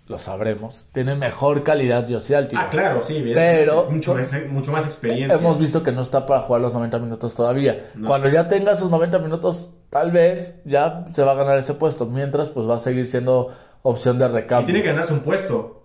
[0.09, 2.61] lo sabremos, tiene mejor calidad Altivo.
[2.61, 3.59] Ah, claro, sí, evidentemente.
[3.59, 5.37] Pero- mucho, más, mucho más experiencia.
[5.37, 7.91] Hemos visto que no está para jugar los 90 minutos todavía.
[7.93, 8.07] No.
[8.07, 12.07] Cuando ya tenga esos 90 minutos, tal vez ya se va a ganar ese puesto.
[12.07, 13.49] Mientras, pues va a seguir siendo
[13.83, 14.65] opción de y recambio.
[14.65, 15.75] tiene que ganarse un puesto.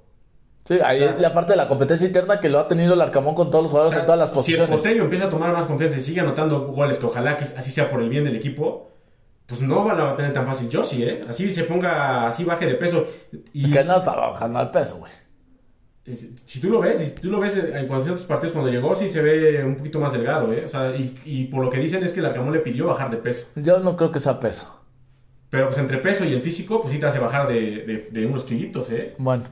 [0.67, 3.01] Sí, ahí O sea- la parte de la competencia interna que lo ha tenido el
[3.03, 5.03] Arcamón con todos los O jugadores sea, en todas las si el posiciones.
[5.05, 8.01] Empieza a tomar más confianza y sigue anotando goles, que ojalá que así sea por
[8.01, 8.89] el bien del equipo,
[9.47, 11.25] pues no van a tener tan fácil Josie, ¿eh?
[11.29, 13.07] Así se ponga, así baje de peso.
[13.53, 15.13] Y, Que no está bajando al peso, güey.
[16.45, 19.09] si tú lo ves, si tú lo ves en cuando otros partidos cuando llegó, sí
[19.09, 20.65] se ve un poquito más delgado, ¿eh?
[20.67, 23.11] O sea, y, y por lo que dicen es que el Arcamón le pidió bajar
[23.11, 23.47] de peso.
[23.57, 24.81] Yo no creo que sea peso.
[25.51, 27.55] Pero pues entre peso y el físico, pues sí te hace bajar de,
[27.87, 29.15] de, de unos kilitos, ¿eh?
[29.19, 29.45] Bueno,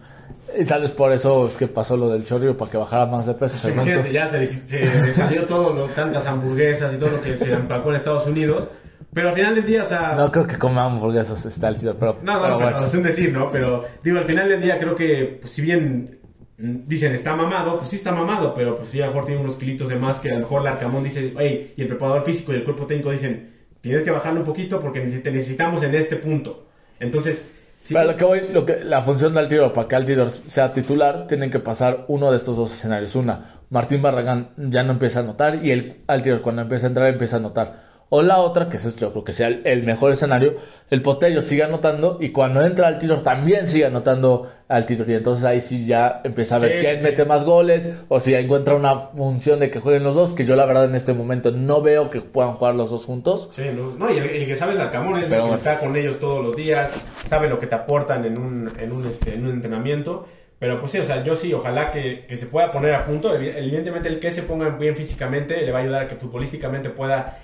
[0.58, 3.24] y tal vez por eso es que pasó lo del chorro para que bajara más
[3.26, 3.68] de peso.
[3.70, 7.52] Imagínate, ya se, se- se salió todo, lo- tantas hamburguesas y todo lo que se
[7.52, 8.68] empacó en Estados Unidos.
[9.14, 10.14] Pero al final del día, o sea...
[10.16, 12.84] No creo que coma hamburguesas está el tiro, pero, No, no, pero bueno.
[12.84, 13.50] es un decir, ¿no?
[13.50, 16.18] Pero digo, al final del día creo que, pues, si bien
[16.62, 19.56] dicen está mamado, pues sí está mamado, pero pues sí a lo mejor tiene unos
[19.56, 22.52] kilitos de más que a lo mejor el Arcamón dice, hey, y el preparador físico
[22.52, 26.16] y el cuerpo técnico dicen, tienes que bajarlo un poquito porque te necesitamos en este
[26.16, 26.68] punto.
[27.00, 27.50] Entonces,
[27.82, 30.72] sí, Pero lo que voy, lo que, la función del tiro, para que Altidor sea
[30.72, 33.16] titular, tienen que pasar uno de estos dos escenarios.
[33.16, 37.08] Una, Martín Barragán ya no empieza a anotar y el Altidor cuando empieza a entrar
[37.08, 37.91] empieza a anotar.
[38.14, 40.56] O la otra, que es yo creo que sea el, el mejor escenario,
[40.90, 45.08] el Potello sigue anotando y cuando entra Altidor también sigue anotando Altidor.
[45.08, 47.04] Y entonces ahí sí ya empieza a ver Sí, quién sí.
[47.04, 50.44] mete más goles o si ya encuentra una función de que jueguen los dos, que
[50.44, 53.48] yo la verdad en este momento no veo que puedan jugar los dos juntos.
[53.52, 55.78] Sí, no, no, y el, el que sabe es el Arcamón, es el que está
[55.78, 56.92] con ellos todos los días,
[57.26, 60.26] sabe lo que te aportan en un, en un, este, en un entrenamiento.
[60.58, 63.34] Pero pues sí, o sea, yo sí, ojalá que, que se pueda poner a punto.
[63.36, 66.90] Evi- Evidentemente, el que se ponga bien físicamente le va a ayudar a que futbolísticamente
[66.90, 67.38] pueda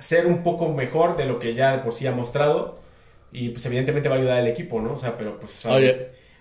[0.00, 2.78] ser un poco mejor de lo que ya por sí ha mostrado.
[3.32, 4.94] Y pues evidentemente va a ayudar al equipo, ¿no?
[4.94, 5.64] O sea, pero pues...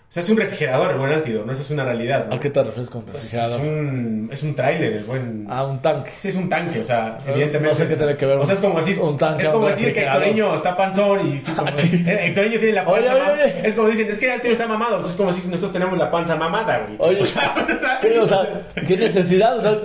[0.10, 1.52] O sea, es un refrigerador el buen Altido, ¿no?
[1.54, 2.36] Eso es una realidad, ¿no?
[2.36, 3.62] ¿A qué te refieres con Pues es refrigerador?
[3.62, 5.46] un, es un tráiler el buen...
[5.48, 6.10] A un tanque.
[6.18, 7.76] Sí, es un tanque, o sea, No evidentemente.
[7.76, 9.94] sé qué tiene que ver O sea, es como decir, un tanque es como decir
[9.94, 10.00] que.
[10.02, 13.62] Hectoreño está panzón y sí, como, eh, Hectoreño tiene la panza Oye, oye, oye.
[13.68, 15.00] Es como dicen, es que el tío está mamado.
[15.00, 16.96] Es como si nosotros tenemos la panza mamada, güey.
[16.98, 17.54] Oye, o sea,
[18.02, 19.58] ¿qué, o sea, ¿qué necesidad?
[19.58, 19.78] O sea,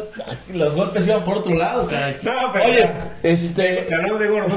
[0.55, 1.83] los golpes iban por otro lado.
[1.83, 2.91] O sea, No, pero Oye,
[3.23, 3.85] este.
[3.87, 4.53] que hablando de gordos,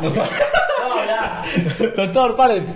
[0.00, 0.30] nosotros-
[1.06, 1.42] Ya.
[1.96, 2.66] Doctor, paren.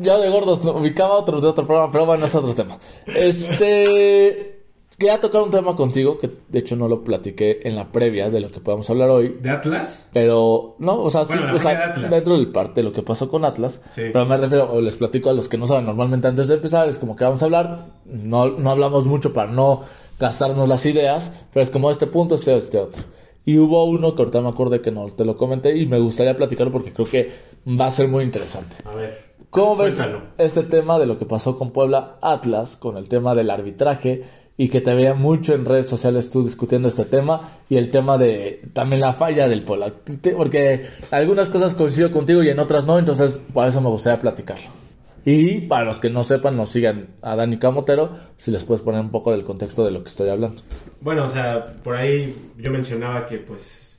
[0.00, 2.78] Yo de gordos no, ubicaba otro de otro programa, pero bueno, es otro tema.
[3.06, 4.58] Este.
[4.98, 8.40] Quería tocar un tema contigo, que de hecho no lo platiqué en la previa de
[8.40, 9.36] lo que podemos hablar hoy.
[9.40, 10.08] ¿De Atlas?
[10.12, 12.10] Pero, no, o sea, sí, Bueno, o sea, de Atlas.
[12.10, 13.80] dentro del parte de lo que pasó con Atlas.
[13.90, 14.02] Sí.
[14.12, 16.88] Pero me refiero, o les platico a los que no saben normalmente antes de empezar,
[16.88, 19.80] es como que vamos a hablar, no, no hablamos mucho para no
[20.20, 23.02] gastarnos las ideas, pero es como este punto, este, este otro.
[23.44, 26.36] Y hubo uno que ahorita me acordé que no te lo comenté y me gustaría
[26.36, 27.32] platicarlo porque creo que
[27.68, 28.76] va a ser muy interesante.
[28.84, 29.32] A ver.
[29.50, 30.02] ¿Cómo ves
[30.38, 34.22] este tema de lo que pasó con Puebla Atlas, con el tema del arbitraje
[34.56, 38.16] y que te veía mucho en redes sociales tú discutiendo este tema y el tema
[38.16, 39.92] de también la falla del Puebla?
[40.36, 44.81] Porque algunas cosas coincido contigo y en otras no, entonces por eso me gustaría platicarlo.
[45.24, 49.00] Y para los que no sepan, nos sigan a Dani Camotero, si les puedes poner
[49.00, 50.62] un poco del contexto de lo que estoy hablando.
[51.00, 53.91] Bueno, o sea, por ahí yo mencionaba que, pues,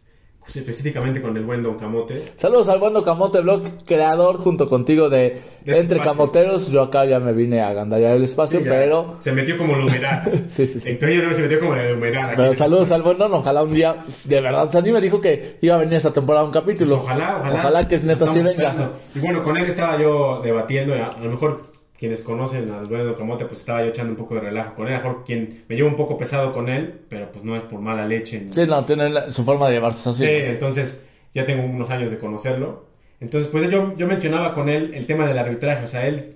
[0.48, 2.22] específicamente con el buen Don Camote.
[2.36, 6.04] Saludos al bueno Camote Blog, creador junto contigo de, De Entre espacio.
[6.12, 6.70] Camoteros.
[6.70, 9.86] Yo acá ya me vine a agandallar el espacio, Sí, pero Se metió como la
[9.86, 10.24] humedad.
[10.48, 10.92] Sí, sí, sí.
[10.92, 12.26] Hectoreño no se metió como la humedad.
[12.26, 12.34] aquí.
[12.38, 15.58] Pero saludos al buen Don, ojalá un día, pues, de verdad, Sani me dijo que
[15.62, 16.98] iba a venir esta temporada un capítulo.
[16.98, 17.60] Pues ojalá, ojalá.
[17.60, 18.52] Ojalá que es neta sí venga.
[18.52, 18.94] esperando.
[19.16, 21.73] Y bueno, con él estaba yo debatiendo, a lo mejor
[22.04, 24.94] quienes conocen dueño de Camote, pues estaba yo echando un poco de relajo con él.
[24.94, 27.64] A lo mejor quien me lleva un poco pesado con él, pero pues no es
[27.64, 28.42] por mala leche.
[28.42, 30.26] ni- Sí, no, tiene la- su forma de llevarse así.
[30.26, 31.02] Sí, entonces
[31.34, 32.88] ya tengo unos años de conocerlo.
[33.22, 35.86] Entonces, pues yo, yo mencionaba con él el tema del arbitraje.
[35.86, 36.36] O sea, él,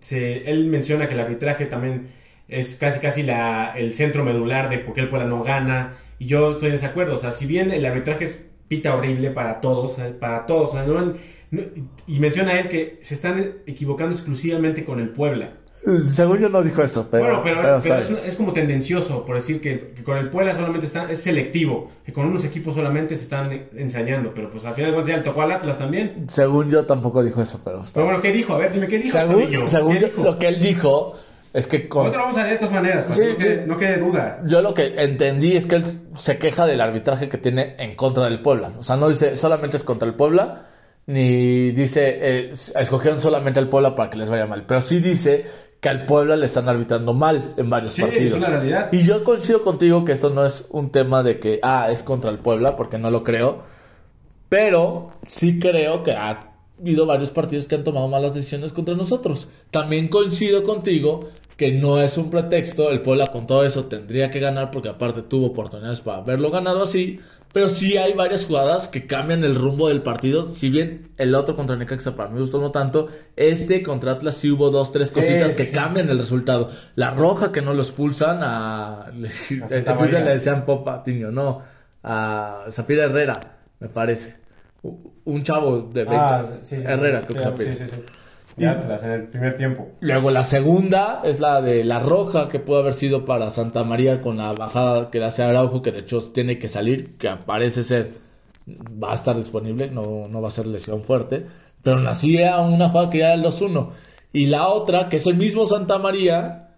[0.00, 2.08] se, él menciona que el arbitraje también
[2.48, 5.94] es casi casi la, el centro medular de por qué el Puebla no gana.
[6.18, 7.14] Y yo estoy en desacuerdo.
[7.14, 10.70] O sea, si bien el arbitraje es pita horrible para todos, para todos.
[10.70, 11.14] o sea, no- no-
[12.06, 15.52] y menciona él que se están equivocando exclusivamente con el Puebla.
[16.08, 17.24] Según yo no dijo eso, pero.
[17.24, 20.30] Bueno, pero, pero pero está es, es como tendencioso, por decir que, que con el
[20.30, 24.64] Puebla solamente está, es selectivo, que con unos equipos solamente se están ensañando, pero pues
[24.64, 26.26] al final de cuentas ya le tocó al Atlas también.
[26.28, 27.80] Según yo tampoco dijo eso, pero.
[27.82, 28.54] está Pero bueno, ¿qué dijo?
[28.54, 29.12] A ver, dime, ¿qué dijo?
[29.12, 30.24] según según ¿Qué yo, dijo?
[30.24, 31.14] lo que él dijo
[31.52, 32.04] es que con.
[32.04, 33.68] Nosotros vamos a leer de todas maneras, para Sí, que no, quede, sí.
[33.68, 34.40] no quede duda.
[34.44, 35.84] Yo lo que entendí es que él
[36.16, 38.72] se queja del arbitraje que tiene en contra del Puebla.
[38.78, 40.66] O sea, no dice solamente es contra el Puebla,
[41.06, 44.64] ni dice eh, escogieron solamente al Puebla para que les vaya mal.
[44.66, 45.44] Pero sí dice
[45.80, 48.42] que al Puebla le están arbitrando mal en varios Sí, partidos.
[48.42, 48.88] es una realidad.
[48.92, 52.30] Y yo coincido contigo que esto no es un tema de que, ah, es contra
[52.30, 53.62] el Puebla, porque no lo creo.
[54.48, 59.48] Pero sí creo que ha habido varios partidos que han tomado malas decisiones contra nosotros.
[59.70, 61.20] También coincido contigo
[61.56, 62.90] que no es un pretexto.
[62.90, 66.82] El Puebla con todo eso tendría que ganar porque aparte tuvo oportunidades para haberlo ganado
[66.82, 67.20] así.
[67.52, 70.44] Pero sí hay varias jugadas que cambian el rumbo del partido.
[70.44, 74.50] Si bien el otro contra Necaxa para mí gustó no tanto, este contra Atlas sí
[74.50, 75.72] hubo dos, tres cositas sí, que sí.
[75.72, 76.70] cambian el resultado.
[76.96, 79.06] La roja que no lo expulsan a...
[79.60, 80.24] En Santa Twitter María.
[80.24, 81.62] le decían Pop Patiño, no.
[82.02, 83.40] A Zapira Herrera,
[83.80, 84.36] me parece.
[85.24, 86.14] Un chavo de 20.
[86.14, 86.86] Ah, sí, sí, sí.
[86.86, 88.04] Herrera, creo Sí, que
[88.56, 89.88] de Atlas en el primer tiempo.
[90.00, 94.20] Luego la segunda es la de la roja que pudo haber sido para Santa María
[94.20, 97.84] con la bajada que le hace Araujo, que de hecho tiene que salir, que parece
[97.84, 98.12] ser
[98.68, 101.46] va a estar disponible, no, no va a ser lesión fuerte,
[101.82, 103.90] pero nacía una jugada que ya era el 2-1.
[104.32, 106.70] Y la otra, que es el mismo Santa María,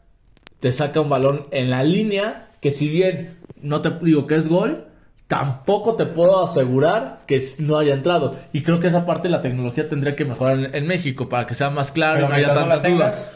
[0.61, 4.49] te saca un balón en la línea, que si bien no te digo que es
[4.49, 4.89] gol,
[5.29, 8.35] tampoco te puedo asegurar que no haya entrado.
[8.53, 11.47] Y creo que esa parte de la tecnología tendría que mejorar en, en México para
[11.47, 13.31] que sea más claro y no haya no tantas dudas.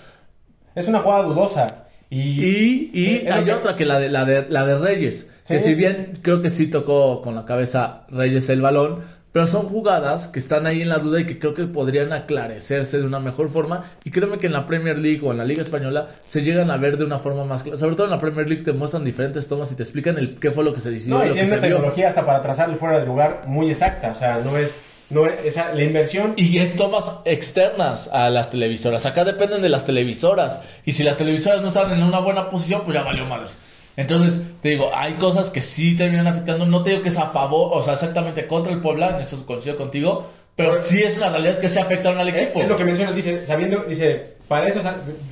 [0.75, 1.67] Es una jugada dudosa.
[2.11, 5.31] Y, Y, lo hay que- otra que la de, la de, la de Reyes.
[5.47, 9.01] Que si bien creo que sí tocó con la cabeza Reyes el balón,
[9.33, 12.99] pero son jugadas que están ahí en la duda y que creo que podrían aclarecerse
[13.01, 13.85] de una mejor forma.
[14.05, 16.77] Y créeme que en la Premier League o en la Liga Española se llegan a
[16.77, 17.79] ver de una forma más clara.
[17.79, 20.51] Sobre todo en la Premier League te muestran diferentes tomas y te explican el qué
[20.51, 21.77] fue lo que se decidió No, y lo que tiene se una vio.
[21.77, 24.11] tecnología hasta para trazarle fuera del lugar muy exacta.
[24.11, 24.75] O sea, no es.
[25.11, 26.33] No esa, la inversión.
[26.37, 29.05] Y es tomas externas a las televisoras.
[29.05, 30.61] Acá dependen de las televisoras.
[30.87, 33.59] Y si las televisoras no están en una buena posición, pues ya valió madres.
[33.97, 36.65] Entonces, te digo, hay cosas que sí terminan afectando.
[36.67, 39.45] No te digo que es a favor, o sea, exactamente contra el Puebla, en eso
[39.45, 40.27] coincido contigo.
[40.57, 42.61] Pero sí es una realidad que se afectaron al Es, equipo.
[42.61, 44.81] es lo que menciona, dice, sabiendo, dice, para eso,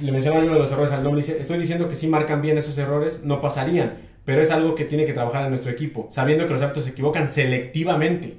[0.01, 2.57] le menciona uno de los errores al doble, dice, estoy diciendo que si marcan bien
[2.57, 6.47] esos errores, no pasarían, pero es algo que tiene que trabajar en nuestro equipo, sabiendo
[6.47, 8.39] que los árbitros se equivocan selectivamente.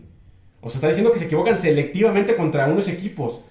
[0.62, 3.42] O sea, está diciendo que se equivocan selectivamente contra unos equipos.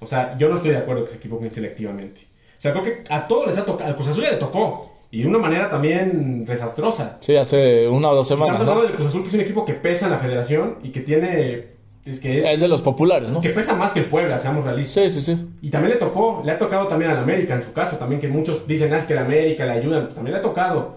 [0.00, 2.22] O sea, yo no estoy de acuerdo que se equivoquen selectivamente.
[2.56, 4.93] O sea, creo que a todos les ha tocado, al Cruz Azul ya le tocó,
[5.14, 7.18] y de una manera también desastrosa.
[7.20, 8.72] Sí, hace una o dos semanas, Estamos ¿no?
[8.72, 11.00] hablando del Cruz Azul, que es un equipo que pesa en la federación y que
[11.00, 11.66] tiene...
[12.04, 13.40] Es que, Es de los populares, ¿no?
[13.40, 15.12] que pesa más que el Puebla, seamos realistas.
[15.12, 15.46] Sí, sí, sí.
[15.62, 18.26] Y también le tocó, le ha tocado también al América en su caso, también que
[18.28, 20.96] muchos dicen, ah, es que el América le ayudan, pues también le ha tocado.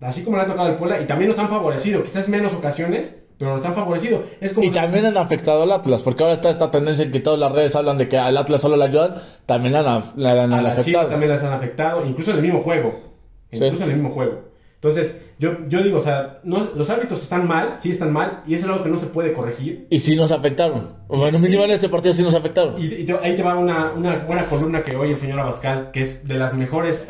[0.00, 3.18] Así como le ha tocado al Puebla, y también nos han favorecido, quizás menos ocasiones,
[3.36, 4.22] pero nos han favorecido.
[4.40, 4.66] Es como...
[4.66, 7.50] Y también han afectado al Atlas, porque ahora está esta tendencia en que todas las
[7.52, 10.62] redes hablan de que al Atlas solo le ayudan, también la han, la han a
[10.62, 11.08] las Chivas afectado.
[11.10, 13.09] también las han afectado, incluso en el mismo juego.
[13.52, 13.64] Sí.
[13.64, 14.50] Incluso en el mismo juego.
[14.76, 18.54] Entonces, yo, yo digo, o sea, no- los árbitros están mal, sí están mal, y
[18.54, 19.86] eso es algo que no se puede corregir.
[19.90, 20.94] Y sí nos afectaron.
[21.08, 22.80] Bueno, mínimo en este partido sí nos afectaron.
[22.80, 25.90] Y, y te- ahí te va una, una buena columna que hoy el señor Abascal,
[25.92, 27.06] que es de las mejores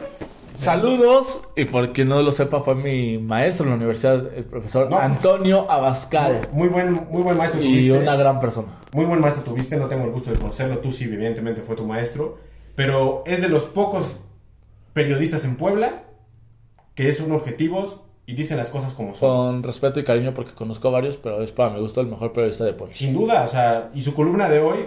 [0.55, 4.91] Saludos, y por quien no lo sepa, fue mi maestro en la universidad, el profesor
[4.91, 5.05] No, pues.
[5.05, 6.49] Antonio Abascal.
[6.53, 7.93] Muy buen, muy buen maestro Y tuviste.
[7.99, 8.69] una gran persona.
[8.93, 11.87] Muy buen maestro tuviste, no tengo el gusto de conocerlo, tú sí, evidentemente fue tu
[11.87, 12.37] maestro,
[12.75, 14.21] pero es de los pocos
[14.93, 16.03] periodistas en Puebla
[17.05, 19.29] que son objetivos y dicen las cosas como son.
[19.53, 22.33] Con respeto y cariño porque conozco a varios, pero es para mi gusto el mejor
[22.33, 22.95] periodista de Puebla.
[22.95, 24.79] Sin duda, o sea, y su columna de hoy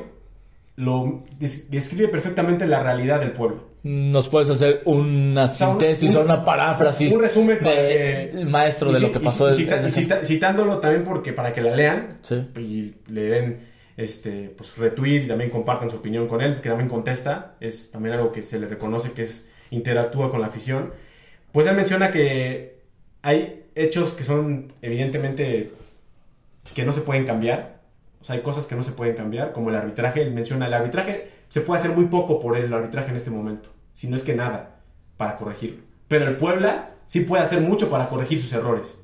[0.75, 3.71] lo des- describe perfectamente la realidad del pueblo.
[3.83, 8.29] ¿Nos puedes hacer una sea, un- síntesis un- o una paráfrasis un resumen para de-
[8.31, 11.51] el maestro Y de lo que y- pasó y cita- cita- citándolo también porque para
[11.53, 12.47] que la lean Sí.
[12.57, 13.59] y le den
[13.97, 18.15] este pues retweet y también compartan su opinión con él, que también contesta, es también
[18.15, 20.91] algo que se le reconoce que es interactúa con la afición.
[21.53, 22.79] Pues él menciona que
[23.21, 25.71] hay hechos que son evidentemente
[26.73, 27.79] que no se pueden cambiar.
[28.19, 30.23] O sea, hay cosas que no se pueden cambiar, como el arbitraje.
[30.23, 33.69] Él menciona el arbitraje, se puede hacer muy poco por el arbitraje en este momento,
[33.93, 34.79] si no es que nada,
[35.15, 35.83] para corregirlo.
[36.07, 38.99] Pero el Puebla sí puede hacer mucho para corregir sus errores.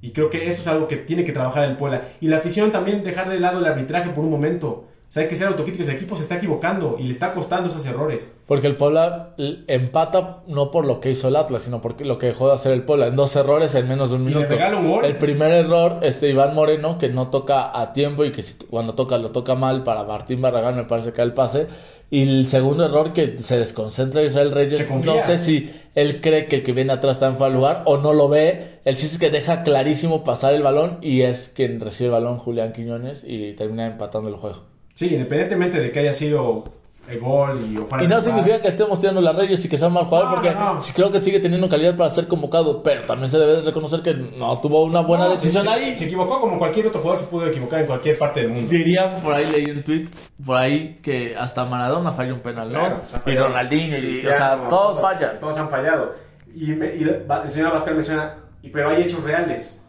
[0.00, 2.04] Y creo que eso es algo que tiene que trabajar el Puebla.
[2.22, 4.88] Y la afición también dejar de lado el arbitraje por un momento.
[5.10, 5.88] O sea, hay que ser autocríticos.
[5.88, 8.30] El equipo se está equivocando y le está costando esos errores.
[8.46, 9.34] Porque el Puebla
[9.66, 12.72] empata no por lo que hizo el Atlas, sino por lo que dejó de hacer
[12.72, 13.08] el Puebla.
[13.08, 14.54] En dos errores en menos de un Y le minuto.
[14.54, 15.04] regala un gol.
[15.04, 19.18] El primer error, este Iván Moreno, que no toca a tiempo y que cuando toca
[19.18, 21.66] lo toca mal para Martín Barragán, me parece que el pase.
[22.08, 24.88] Y el segundo error, que se desconcentra Israel Reyes.
[25.04, 27.98] No sé si él cree que el que viene atrás está en fuera lugar o
[27.98, 28.78] no lo ve.
[28.84, 32.38] El chiste es que deja clarísimo pasar el balón y es quien recibe el balón
[32.38, 34.69] Julián Quiñones y termina empatando el juego.
[35.00, 36.62] Sí, independientemente de que haya sido
[37.08, 39.78] el gol y o fuera Y no significa que estemos tirando las reyes y que
[39.78, 42.82] sea un mal jugador, No, porque no, creo que sigue teniendo calidad para ser convocado,
[42.82, 45.96] pero también se debe reconocer que no tuvo una buena No, decisión se, se- ahí.
[45.96, 48.68] Se equivocó como cualquier otro jugador se pudo equivocar en cualquier parte del mundo.
[48.70, 50.08] Dirían, por ahí leí un tweet,
[50.44, 52.78] por ahí que hasta Maradona falló un penal, ¿no?
[52.80, 53.34] Claro, y.
[53.36, 55.40] Ronaldinho, y, o sea, todos fallan.
[55.40, 56.10] Todos han fallado.
[56.54, 59.82] Y, me- y el señor Abascal menciona, y- pero hay hechos reales.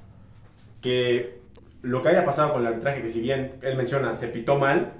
[0.82, 1.41] Que
[1.82, 4.94] lo que haya pasado con el arbitraje, que si bien él menciona, se pitó mal,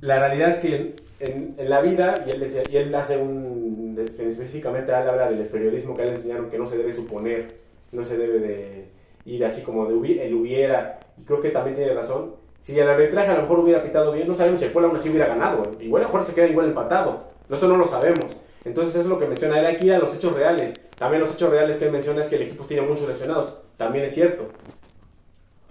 [0.00, 4.90] la realidad es que en, en la vida, y él, y él hace un, específicamente
[4.92, 7.48] él habla del periodismo que él le enseñaron que no se debe suponer,
[7.92, 8.88] no se debe de
[9.24, 12.36] ir así como de hubi- el hubiera, y creo que también tiene razón.
[12.60, 14.96] Si el arbitraje a lo mejor hubiera pitado bien, no sabemos si el Puebla aún
[14.96, 15.62] así hubiera ganado.
[15.64, 15.84] ¿eh?
[15.84, 17.28] Igual a lo mejor se queda igual empatado.
[17.50, 18.38] Eso no lo sabemos.
[18.64, 20.72] Entonces eso es lo que menciona él aquí a los hechos reales.
[20.98, 23.54] También los hechos reales que él menciona es que el equipo tiene muchos lesionados.
[23.76, 24.48] También es cierto.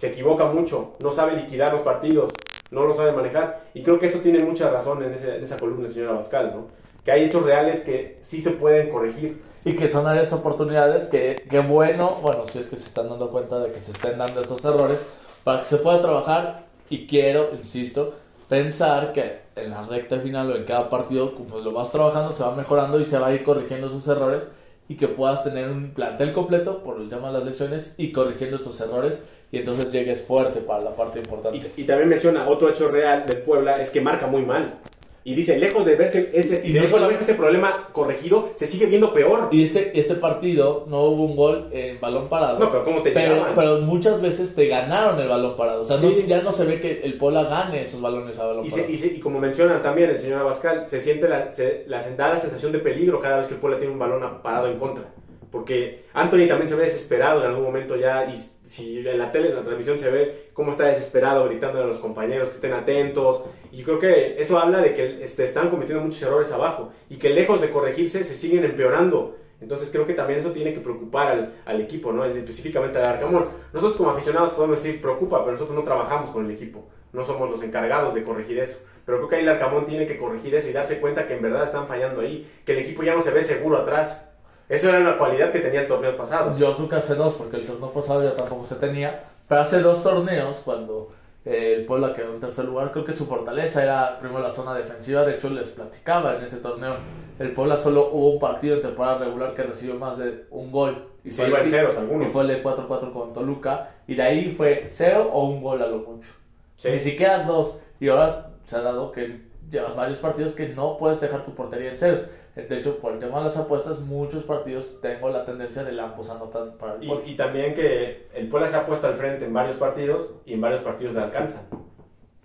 [0.03, 2.33] Se equivoca mucho, no sabe liquidar los partidos,
[2.71, 3.61] no lo sabe manejar.
[3.73, 6.65] Y creo que eso tiene mucha razón en, esa columna del señor Abascal, ¿no?
[7.05, 9.41] Que hay hechos reales que sí se pueden corregir.
[9.63, 13.07] Y que son áreas de oportunidades que, que bueno, bueno, si es que se están
[13.07, 15.07] dando cuenta de que se estén dando estos errores,
[15.45, 16.65] para que se pueda trabajar.
[16.89, 18.15] Y quiero, insisto,
[18.49, 22.43] pensar que en la recta final o en cada partido, como lo vas trabajando, se
[22.43, 24.49] va mejorando y se va a ir corrigiendo esos errores
[24.89, 28.57] y que puedas tener un plantel completo por el tema de las lesiones y corrigiendo
[28.57, 31.57] estos errores y entonces llegues fuerte para la parte importante.
[31.77, 34.79] Y, y también menciona otro hecho real del Puebla, es que marca muy mal.
[35.25, 39.13] Y dice, lejos de verse ese, Y no solo- ese problema corregido, se sigue viendo
[39.13, 39.47] peor.
[39.51, 42.59] Y este, este partido no hubo un gol en balón parado.
[42.59, 45.81] No, pero ¿cómo te pero, pero muchas veces te ganaron el balón parado.
[45.81, 46.25] O sea, no- Sí.
[46.27, 48.87] ya no se ve que el Pola gane esos balones a balón Y, parado.
[48.87, 52.01] se- y se- y como menciona también el señor Abascal, se siente la, se, la,
[52.17, 54.77] da la sensación de peligro cada vez que el Puebla tiene un balón parado en
[54.77, 55.05] contra.
[55.51, 58.33] Porque Anthony también se ve desesperado en algún momento ya, y
[58.73, 61.99] si en la tele, en la transmisión se ve cómo está desesperado gritando a los
[61.99, 63.43] compañeros que estén atentos.
[63.71, 67.29] Y creo que eso habla de que este, están cometiendo muchos errores abajo y que
[67.29, 69.37] lejos de corregirse se siguen empeorando.
[69.61, 72.25] Entonces creo que también eso tiene que preocupar al, al equipo, ¿no?
[72.25, 73.45] específicamente al Arcamón.
[73.73, 76.83] Nosotros como aficionados podemos decir preocupa, pero nosotros no trabajamos con el equipo.
[77.11, 78.79] No somos los encargados de corregir eso.
[79.05, 81.43] Pero creo que ahí el Arcamón tiene que corregir eso y darse cuenta que en
[81.43, 82.49] verdad están fallando ahí.
[82.65, 84.32] Que el equipo ya no se ve seguro atrás.
[84.69, 86.57] Eso era una cualidad que tenía el torneo pasado.
[86.57, 89.23] Yo creo que hace dos, porque el torneo pasado ya tampoco se tenía.
[89.47, 91.11] Pero hace dos torneos, cuando
[91.45, 94.73] eh, el Puebla quedó en tercer lugar, creo que su fortaleza era primero la zona
[94.73, 95.23] defensiva.
[95.25, 96.95] De hecho, les platicaba en ese torneo.
[97.39, 101.07] El Puebla solo hubo un partido en temporada regular que recibió más de un gol.
[101.25, 102.31] Y se iban ceros Y algunos.
[102.31, 103.91] fue el 4-4 con Toluca.
[104.07, 106.29] Y de ahí fue cero o un gol a lo mucho.
[106.77, 106.89] Sí.
[106.89, 107.79] Ni siquiera dos.
[107.99, 111.91] Y ahora se ha dado que llevas varios partidos que no puedes dejar tu portería
[111.91, 112.23] en ceros.
[112.55, 116.03] De hecho, por el tema de las apuestas, muchos partidos tengo la tendencia de la
[116.03, 117.25] ambos anotan para el Y, Puebla.
[117.27, 120.61] y también que el Puebla se ha puesto al frente en varios partidos y en
[120.61, 121.63] varios partidos le alcanzan.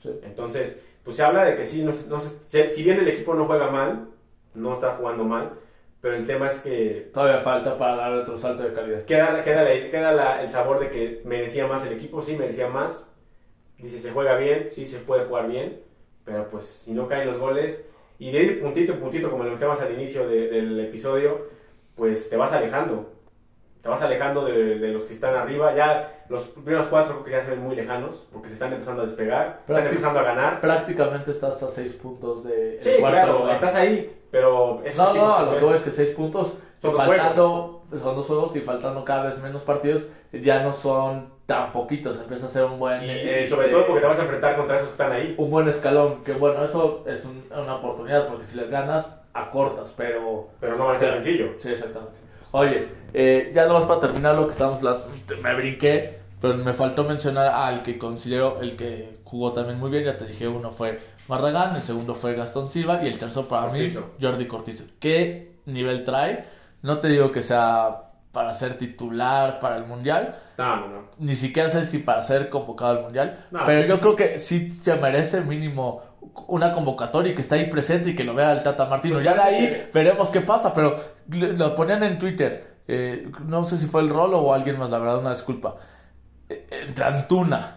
[0.03, 0.11] Sí.
[0.23, 3.45] Entonces, pues se habla de que sí, no, no se- si bien el equipo no
[3.47, 4.09] juega mal,
[4.55, 5.51] no está jugando mal,
[6.01, 9.03] pero el tema es que Todavía falta para dar otro salto de calidad.
[9.03, 12.69] queda, queda, la- queda la- el sabor de que merecía más el equipo, sí, merecía
[12.69, 13.05] más.
[13.77, 15.81] Dice, se juega bien, sí, se puede jugar bien,
[16.25, 17.85] pero pues si no caen los goles
[18.19, 21.47] y de ir puntito en puntito, como lo mencionabas al inicio de- del episodio,
[21.95, 23.13] pues te vas alejando.
[23.83, 25.75] Te vas alejando de, de los que están arriba.
[25.75, 29.03] Ya los primeros cuatro creo que ya se ven muy lejanos porque se están empezando
[29.03, 30.61] a despegar, están empezando a ganar.
[30.61, 33.55] Prácticamente estás a 6 puntos de Sí, cuarto claro, lugar.
[33.55, 38.17] estás ahí, pero No, no, lo que voy es que 6 puntos, Son faltando, son
[38.17, 42.21] dos juegos y faltando cada vez menos partidos, ya no son tan poquitos.
[42.21, 43.03] Empieza a ser un buen.
[43.03, 45.35] y, este, sobre todo porque te vas a enfrentar contra esos que están ahí.
[45.39, 46.23] un buen escalón.
[46.23, 50.49] Que bueno, eso es un- una oportunidad porque si les ganas, acortas, pero.
[50.61, 51.53] Pero no va a ser sencillo.
[51.59, 52.13] Sí, exactamente.
[52.51, 55.07] Oye, eh, ya nomás para terminar lo que hablando,
[55.43, 60.05] me brinqué, pero me faltó mencionar al que considero el que jugó también muy bien.
[60.05, 63.69] Ya te dije, uno fue Barragán, el segundo fue Gastón Silva y el tercero para
[63.69, 64.01] Cortizo.
[64.01, 64.85] mí, Jordi Cortizo.
[65.01, 66.45] ¿Qué nivel trae?
[66.83, 71.09] No te digo que sea para ser titular para el mundial, No, no, no.
[71.19, 74.03] ni siquiera sé si para ser convocado al mundial, No, pero yo sí.
[74.03, 76.03] creo que sí se merece mínimo
[76.49, 79.15] una convocatoria y que está ahí presente y que lo vea el Tata Martino.
[79.15, 80.97] Pues ya de ahí veremos qué pasa, pero
[81.29, 82.77] lo ponían en Twitter.
[82.87, 85.77] eh, no sé si fue el Rolo o alguien más, la verdad, una disculpa.
[86.49, 87.75] Eh, entre Antuna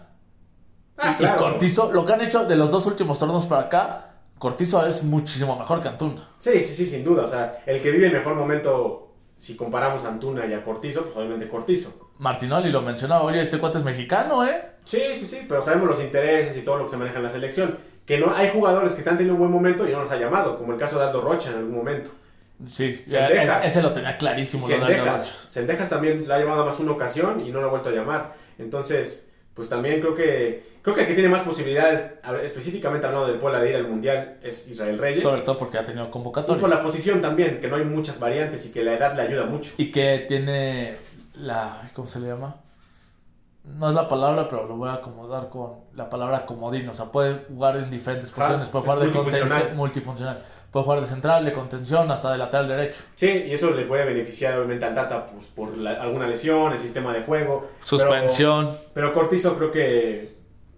[0.96, 1.38] Ah, y claro.
[1.38, 4.06] Cortizo, lo que han hecho de los dos últimos torneos para acá,
[4.38, 6.28] Cortizo es muchísimo mejor que Antuna.
[6.38, 7.24] Sí, sí, sí, sin duda.
[7.24, 9.11] O sea, el que vive el mejor momento,
[9.42, 12.10] si comparamos a Antuna y a Cortizo, pues obviamente Cortizo.
[12.18, 14.62] Martinoli lo mencionaba, oye, este cuate es mexicano, ¿eh?
[14.84, 17.28] Sí, sí, sí, pero sabemos los intereses y todo lo que se maneja en la
[17.30, 17.76] selección.
[18.06, 20.56] Que no hay jugadores que están teniendo un buen momento y no los ha llamado,
[20.58, 22.10] como el caso de Aldo Rocha en algún momento.
[22.70, 24.64] Sí, ya, es- ese lo tenía clarísimo.
[24.64, 25.48] Sendejas.
[25.50, 28.34] Sendejas también la ha llamado más una ocasión y no lo ha vuelto a llamar.
[28.58, 32.12] Entonces, pues también creo que creo que el que tiene más posibilidades,
[32.42, 35.22] específicamente hablando del Puebla de ir al Mundial, es Israel Reyes.
[35.22, 36.60] Sobre todo porque ha tenido Y convocatorias.
[36.60, 39.46] por la posición también, que no hay muchas variantes y que la edad le ayuda
[39.46, 39.72] mucho.
[39.76, 40.96] Y que tiene
[41.34, 41.90] la.
[41.94, 42.56] ¿Cómo se le llama?
[43.64, 46.88] No es la palabra, pero lo voy a acomodar con la palabra comodín.
[46.88, 48.68] O sea, puede jugar en diferentes Ah, posiciones.
[48.70, 50.42] Puede jugar de multifuncional.
[50.72, 53.02] Puede jugar de central, de contención, hasta de lateral derecho.
[53.14, 56.78] Sí, y eso le puede beneficiar obviamente al Tata pues, por la- alguna lesión, el
[56.78, 57.68] sistema de juego.
[57.84, 58.66] Suspensión.
[58.68, 60.34] Pero, pero Cortizo creo que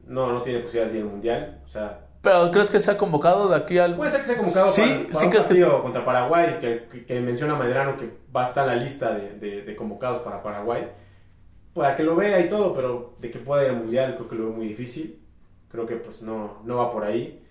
[0.06, 1.60] no, no tiene posibilidades de ir al Mundial.
[1.64, 3.94] O sea, Pero, ¿crees que sea convocado de aquí al.?
[3.94, 5.54] puede ser que sea convocado Sí, para, para sí un crees que.
[5.54, 9.14] partido contra Paraguay, que, que- que menciona Medrano que va a estar en la lista
[9.14, 10.88] de, de- de convocados para Paraguay.
[11.72, 14.34] Para que lo vea y todo, pero de que pueda ir al Mundial creo que
[14.34, 15.20] lo veo muy difícil.
[15.70, 17.43] Creo que pues no, no va por ahí.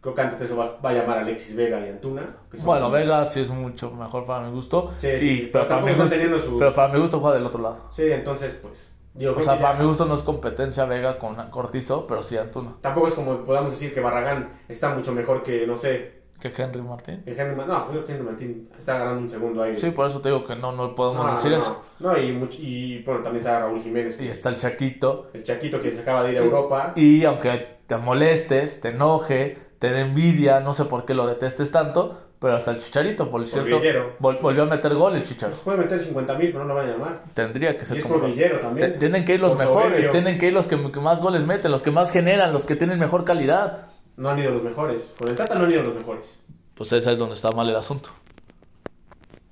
[0.00, 2.36] Creo que antes de eso va, va a llamar Alexis Vega y Antuna.
[2.50, 4.92] que Bueno, Vega sí es mucho mejor para mi gusto.
[4.98, 7.46] Sí, y, pero pero, para mi gusto teniendo sus- pero para mi gusto juega del
[7.46, 7.88] otro lado.
[7.90, 12.06] Sí, entonces pues Digo, O sea, para mi gusto no es competencia Vega con Cortizo,
[12.06, 12.74] pero sí Antuna.
[12.80, 16.80] Tampoco es como podamos decir que Barragán está mucho mejor que, no sé, Que Henry
[16.82, 17.22] Martín.
[17.24, 17.74] que Henry Martín.
[17.74, 19.76] No, creo que Henry Martín está ganando un segundo aire.
[19.76, 21.84] Sí, por eso te digo que no, no podemos No, decir no, eso.
[21.98, 25.30] No, y bueno, también está Raúl Jiménez, Y está el Chaquito.
[25.34, 26.92] el Chaquito que se acaba de ir a Europa.
[26.94, 31.70] Y aunque te molestes, te enoje, te dé envidia, no sé por qué lo detestes
[31.70, 33.80] tanto, pero hasta el Chicharito, por cierto,
[34.20, 35.48] vol- volvió a meter gol el Chicharito.
[35.48, 37.22] Pues puede meter 50 mil, pero no lo van a llamar.
[37.34, 38.20] Tendría que Y ser es como...
[38.20, 38.98] también.
[38.98, 40.10] Tienen que ir los Por mejores, soberbio.
[40.12, 42.76] tienen que ir los que, que más goles meten, los que más generan, los que
[42.76, 43.86] tienen mejor calidad.
[44.16, 44.96] No han ido los mejores.
[45.18, 46.38] Con el Tata no han ido los mejores.
[46.74, 48.10] Pues ese es donde está mal el asunto.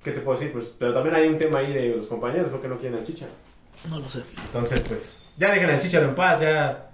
[0.03, 0.53] ¿Qué te puedo decir?
[0.53, 3.25] Pues, pero también hay un tema ahí de los compañeros, porque no quieren al Chicha.
[3.89, 4.23] No lo sé.
[4.45, 6.89] Entonces, pues, ya dejen al Chicharo en paz, ya.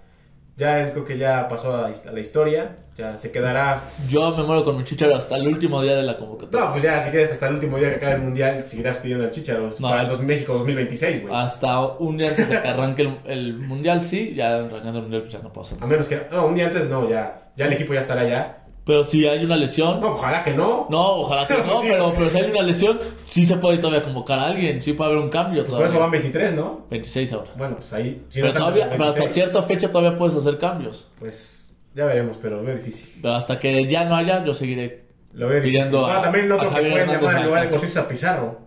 [0.56, 2.78] Ya él creo que ya pasó a la historia.
[2.95, 3.82] Ya se quedará.
[4.08, 6.66] Yo me muero con mi Chicharo hasta el último día de la convocatoria.
[6.68, 9.24] No, pues ya, si quieres, hasta el último día que acabe el mundial, seguirás pidiendo
[9.24, 9.72] al Chicharo.
[9.80, 9.89] No.
[9.89, 11.34] para el dos- México 2026, güey.
[11.36, 15.22] Hasta un día antes de que arranque el, el mundial, sí, ya arrancando el mundial,
[15.24, 16.22] pues ya no pasa A menos que.
[16.32, 17.49] No, un día antes no, ya.
[17.56, 18.62] Ya el equipo ya estará ya.
[18.86, 20.88] Pero si hay una lesión, No, ojalá que no.
[20.89, 21.88] no, ojalá que no, Sí.
[21.89, 25.11] pero, pero si hay una lesión, sí se puede todavía convocar a alguien, sí puede
[25.11, 26.81] haber un cambio Pues por eso van 23, ¿no?
[26.89, 27.51] 26 ahora.
[27.57, 28.23] Bueno, pues ahí.
[28.27, 31.09] Si Pero no todavía, pero hasta 26, cierta fecha todavía puedes hacer cambios.
[31.19, 31.63] Pues
[31.95, 33.09] ya veremos, pero lo veo difícil.
[33.21, 35.03] Pero hasta que ya no haya, yo seguiré.
[35.31, 35.79] Lo veo difícil.
[35.79, 37.79] Pidiendo a- también otro que pueden Hernández llamar en lugar de Alcácer.
[37.79, 38.59] Cortés a Pizarro.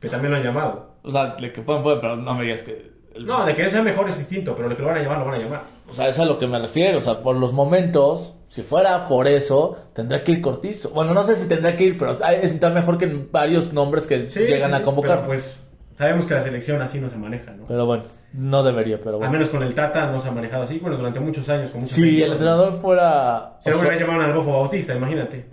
[0.00, 0.90] Que también lo han llamado.
[1.02, 2.90] O sea, le que pueden, pueden, pero no me digas que.
[3.14, 5.18] el- No, de que sea mejor es distinto, pero de que lo van a llamar,
[5.18, 5.60] lo van a llamar.
[5.90, 6.98] O sea, es a lo que me refiero.
[6.98, 10.90] O sea, por los momentos, si fuera por eso, tendrá que ir Cortizo.
[10.90, 14.28] Bueno, no sé si tendrá que ir, pero hay- está mejor que varios nombres que
[14.28, 15.16] Sí, llegan sí, a sí, convocar.
[15.18, 15.58] Pero pues
[15.96, 17.64] sabemos que la selección así no se maneja, ¿no?
[17.66, 19.32] Pero bueno, no debería, pero Al bueno.
[19.32, 20.78] menos con el Tata no se ha manejado así.
[20.78, 21.70] Bueno, durante muchos años.
[21.70, 22.32] Con muchos Si el técnicos.
[22.34, 23.56] entrenador fuera.
[23.60, 25.46] Si alguna vez llamaron al Bofo Bautista, imagínate.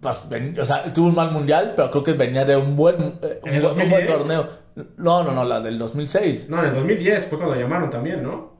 [0.00, 2.96] pues, ven- o sea, tuvo un mal mundial, pero creo que venía de un buen,
[3.22, 4.18] eh, un ¿En el buen- un buen 2010?
[4.18, 4.48] torneo.
[4.98, 6.48] No, no, no, la del 2006.
[6.50, 8.53] No, en el 2010 fue cuando llamaron también, ¿no?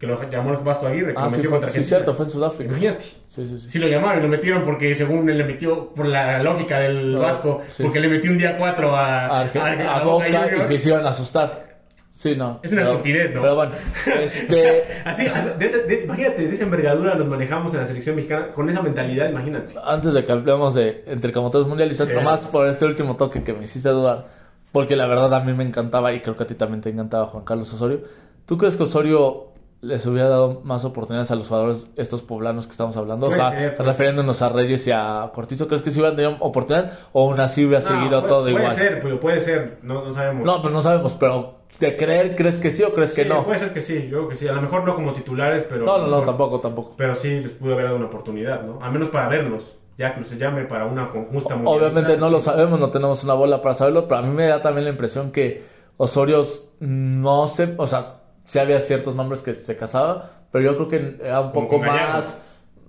[0.00, 1.96] Que lo llamó el Vasco Aguirre, que Ah, lo sí, metió fue, contra sí, Argentina.
[1.98, 2.70] cierto, fue en Sudáfrica.
[2.70, 3.04] Imagínate.
[3.04, 3.70] Sí, sí, sí.
[3.70, 7.14] Sí lo llamaron y lo metieron porque según él le metió, por la lógica del
[7.16, 7.82] Ah, Vasco, sí.
[7.82, 10.70] porque le metió un día 4 a, A, a- a Boca Juniors.
[10.70, 11.68] y se iban a asustar.
[12.10, 12.60] Sí, no.
[12.62, 13.40] Es una Pero- estupidez, ¿no?
[13.42, 13.72] Pero bueno,
[14.22, 14.84] este.
[15.04, 18.52] Así, así, de ese- de- imagínate, de esa envergadura nos manejamos en la selección mexicana
[18.52, 19.74] con esa mentalidad, imagínate.
[19.84, 22.14] Antes de que hablemos de entre camoteros mundialistas, Sí.
[22.14, 24.28] nomás por este último toque que me hiciste dudar,
[24.72, 27.26] porque la verdad a mí me encantaba y creo que a ti también te encantaba
[27.26, 28.00] Juan Carlos Osorio.
[28.46, 29.49] ¿Tú crees que Osorio
[29.82, 33.26] les hubiera dado más oportunidades a los jugadores estos poblanos que estamos hablando?
[33.28, 36.16] Puede o sea, ser, puede refiriéndonos a Reyes y a Cortizo, ¿crees que sí hubieran
[36.16, 38.76] tenido oportunidad o aún así hubiera No, seguido puede, todo puede igual?
[38.76, 40.44] ser, pero puede ser, no, no sabemos.
[40.44, 43.44] No, pero no sabemos, pero de creer, ¿crees que sí o crees que no?
[43.44, 44.46] Puede ser que sí, yo creo que sí.
[44.48, 45.86] A lo mejor no como titulares, pero.
[45.86, 46.94] No, no, no, mejor- tampoco, tampoco.
[46.98, 48.82] Pero sí les pudo haber dado una oportunidad, ¿no?
[48.82, 49.76] Al menos para verlos.
[49.96, 53.60] Ya que se llame para una justa Obviamente no lo sabemos, no tenemos una bola
[53.60, 55.62] para saberlo, pero a mí me da también la impresión que
[55.98, 56.42] Osorio
[56.80, 58.19] no sé, o sea,
[58.50, 62.40] sí había ciertos nombres que se casaba, pero yo creo que era un poco más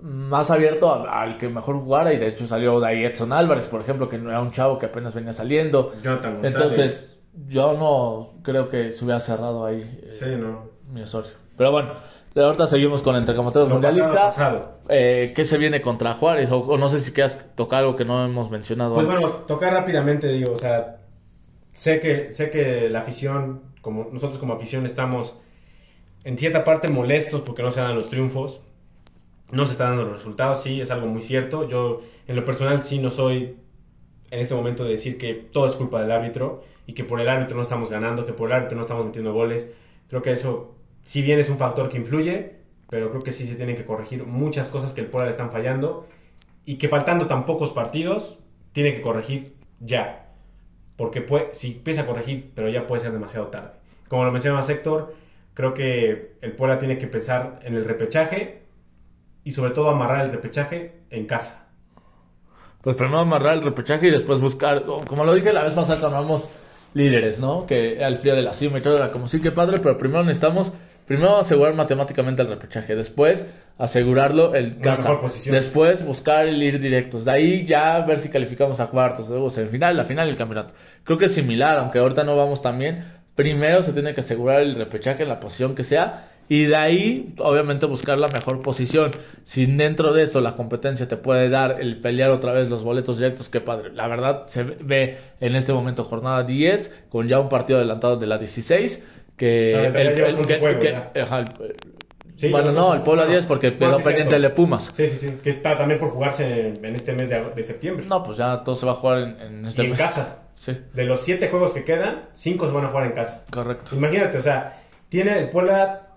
[0.01, 3.67] más abierto a- al que mejor jugara y de hecho salió de ahí Edson Álvarez,
[3.67, 5.93] por ejemplo, que era un chavo que apenas venía saliendo.
[6.01, 6.39] Jonathan.
[6.43, 10.63] Entonces, yo no creo que se hubiera cerrado ahí eh, Sí, no.
[10.91, 11.29] mi Osorio.
[11.55, 11.89] Pero bueno,
[12.33, 14.11] de ahorita seguimos con Entre Camoteros Lo Mundialista.
[14.11, 14.77] pasado, pasado.
[14.89, 16.51] Eh, ¿Qué se viene contra Juárez?
[16.51, 19.21] O, o no sé si quieras tocar algo que no hemos mencionado Pues antes.
[19.21, 20.97] bueno, tocar rápidamente, digo, o sea,
[21.73, 25.35] sé que, sé que la afición, como nosotros como afición estamos
[26.23, 28.63] en cierta parte molestos porque no se dan los triunfos,
[29.51, 31.67] no se están dando los resultados, sí, es algo muy cierto.
[31.67, 33.57] Yo, en lo personal, sí no soy
[34.29, 37.27] en este momento de decir que todo es culpa del árbitro y que por el
[37.27, 39.73] árbitro no estamos ganando, que por el árbitro no estamos metiendo goles.
[40.07, 42.55] Creo que eso, si bien es un factor que influye,
[42.89, 45.51] pero creo que sí se tienen que corregir muchas cosas que el Puebla le están
[45.51, 46.07] fallando
[46.65, 48.39] y que faltando tan pocos partidos,
[48.71, 50.29] tiene que corregir ya.
[50.95, 53.71] Porque puede, si empieza a corregir, pero ya puede ser demasiado tarde.
[54.07, 55.13] Como lo mencionaba Héctor,
[55.53, 58.61] creo que el Puebla tiene que pensar en el repechaje
[59.43, 61.69] y sobre todo amarrar el repechaje en casa.
[62.81, 66.17] Pues primero amarrar el repechaje y después buscar, como lo dije la vez pasada cuando
[66.17, 66.49] hablamos
[66.93, 67.65] líderes, ¿no?
[67.67, 70.23] Que al frío de la cima y todo era como sí que padre, pero primero
[70.23, 70.73] necesitamos,
[71.05, 73.45] primero asegurar matemáticamente el repechaje, después
[73.77, 78.87] asegurarlo el casa, después buscar el ir directos, de ahí ya ver si calificamos a
[78.87, 80.73] cuartos, luego semifinal, la final y el campeonato.
[81.03, 83.05] Creo que es similar, aunque ahorita no vamos tan bien,
[83.35, 87.33] primero se tiene que asegurar el repechaje en la posición que sea y de ahí,
[87.37, 89.11] obviamente, buscar la mejor posición.
[89.43, 93.17] Si dentro de esto la competencia te puede dar el pelear otra vez los boletos
[93.19, 93.91] directos, qué padre.
[93.93, 98.27] La verdad, se ve en este momento jornada 10, con ya un partido adelantado de
[98.27, 99.07] la 16,
[99.37, 100.59] que, O sea, ya llevas 11
[101.13, 101.45] que- ajá, el-
[102.41, 104.91] Sí, bueno, no, el Puebla Bueno, 10 porque no, quedó sí, pendiente el de Pumas.
[104.93, 105.37] Sí, sí, sí.
[105.43, 108.05] Que está también por jugarse en, este mes de, de septiembre.
[108.07, 109.99] No, pues ya todo se va a jugar en, en este y en mes.
[109.99, 110.37] casa.
[110.53, 113.45] Sí, De los siete juegos que quedan, cinco se van a jugar en casa.
[113.51, 113.95] correcto.
[113.95, 116.07] Imagínate, o sea, tiene el Puebla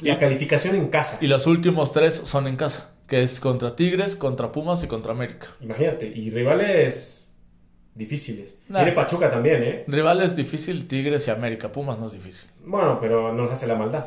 [0.00, 1.16] la Y- calificación en casa.
[1.20, 5.12] Y los últimos tres son en casa, que es contra Tigres, contra Pumas y contra
[5.12, 5.46] América.
[5.60, 6.06] Imagínate.
[6.06, 7.28] Y rivales
[7.94, 8.58] difíciles.
[8.68, 8.78] Nah.
[8.80, 9.84] Tiene Pachuca también, ¿eh?
[9.86, 11.70] Rivales difícil, Tigres y América.
[11.70, 12.50] Pumas no es difícil.
[12.64, 14.06] Bueno, pero no nos hace la maldad.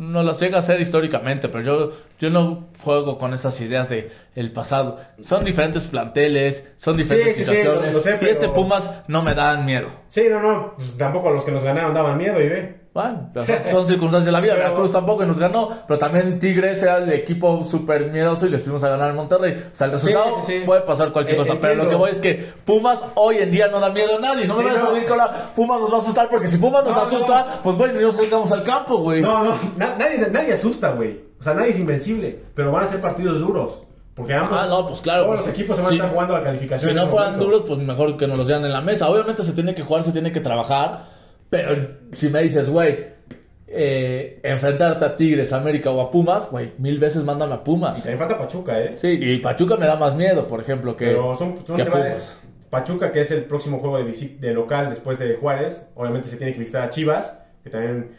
[0.00, 4.10] No las llega a hacer históricamente, pero yo, yo no juego con esas ideas de
[4.34, 4.98] el pasado.
[5.22, 7.86] Son diferentes planteles, son diferentes Sí, sí, sí, situaciones.
[7.88, 9.88] lo- lo sé, Y pero- este Pumas no me dan miedo.
[10.06, 10.74] Sí, no, no.
[10.76, 12.80] Pues tampoco a los que nos ganaron daban miedo y ve.
[12.92, 13.30] Bueno,
[13.70, 14.54] son, circunstancias de la vida.
[14.54, 18.62] Pero- Veracruz tampoco nos ganó, pero también Tigres era el equipo súper miedoso y les
[18.64, 19.52] fuimos a ganar en Monterrey.
[19.52, 20.62] O sea, el resultado sí, sí.
[20.66, 23.68] puede pasar cualquier Eh, cosa, pero lo que voy es que Pumas hoy en día
[23.68, 24.46] no da miedo a nadie.
[24.48, 24.92] No me Sí, vayas a no.
[24.92, 27.76] decir que la Pumas nos va a asustar, porque si Pumas nos No, asusta, pues
[27.76, 29.22] güey, ni nos salgamos al campo, güey.
[29.22, 29.54] No, no.
[29.76, 31.20] na- nadie, nadie asusta, güey.
[31.38, 32.40] O sea, nadie es invencible.
[32.56, 33.82] Pero van a ser partidos duros.
[34.20, 34.58] Porque ambos.
[34.62, 35.24] Ah, no, pues claro.
[35.24, 36.90] Todos pues, los equipos se van si- a estar jugando la calificación.
[36.90, 37.44] Si no fueran momento.
[37.46, 39.08] duros, pues mejor que nos los dieran en la mesa.
[39.10, 41.06] Obviamente se tiene que jugar, se tiene que trabajar.
[41.50, 43.06] Pero si me dices, güey,
[43.66, 47.96] eh, enfrentarte a Tigres, América o a Pumas, güey, mil veces mándame a Y Pumas.
[47.96, 48.92] también falta Pachuca, ¿eh?
[48.96, 52.12] Sí, y Pachuca me da más miedo, por ejemplo, que, Pero son, son que rivales.
[52.14, 52.38] Pumas.
[52.70, 55.88] Pachuca, que es el próximo juego de, local después de Juárez.
[55.96, 58.12] Obviamente se tiene que visitar a Chivas, que también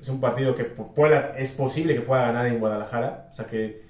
[0.00, 3.28] es un partido que pu- pueda, es posible que pueda ganar en Guadalajara.
[3.30, 3.82] O sea que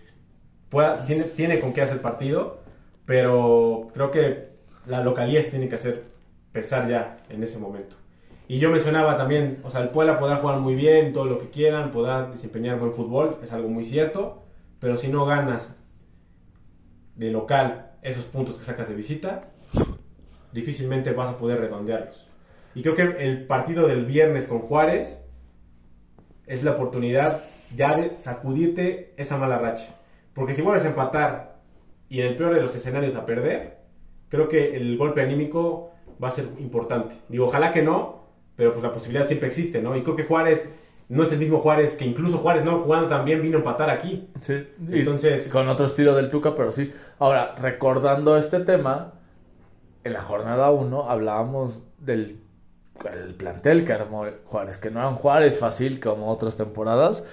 [0.73, 2.59] pueda, tiene, tiene con qué hacer partido.
[3.07, 4.49] Pero creo que
[4.87, 6.05] la localidad se tiene que hacer
[6.51, 7.97] pesar ya en ese momento.
[8.49, 11.49] Y yo mencionaba también, o sea, el Puebla podrá jugar muy bien, todo lo que
[11.51, 14.43] quieran, podrá desempeñar buen fútbol, es algo muy cierto.
[14.81, 15.75] Pero si no ganas
[17.17, 19.41] de local esos puntos que sacas de visita,
[20.53, 22.29] difícilmente vas a poder redondearlos.
[22.75, 25.25] Y creo que el partido del viernes con Juárez
[26.47, 27.45] es la oportunidad
[27.75, 29.95] ya de sacudirte esa mala racha.
[30.35, 31.57] Porque si vuelves a empatar
[32.09, 33.79] y en el peor de los escenarios a perder,
[34.29, 35.91] creo que el golpe anímico
[36.23, 37.15] va a ser importante.
[37.29, 38.23] Digo, ojalá que no,
[38.57, 39.97] pero pues la posibilidad siempre existe, ¿no?
[39.97, 40.73] Y creo que Juárez
[41.09, 44.29] no es el mismo Juárez que incluso Juárez no jugando también vino a empatar aquí.
[44.41, 46.93] Sí, Entonces- con otro estilo del Tuca, pero sí.
[47.19, 49.13] Ahora, recordando este tema,
[50.05, 52.41] en la jornada 1 hablábamos del
[53.11, 57.27] el plantel que armó Juárez, que no era un Juárez fácil como otras temporadas.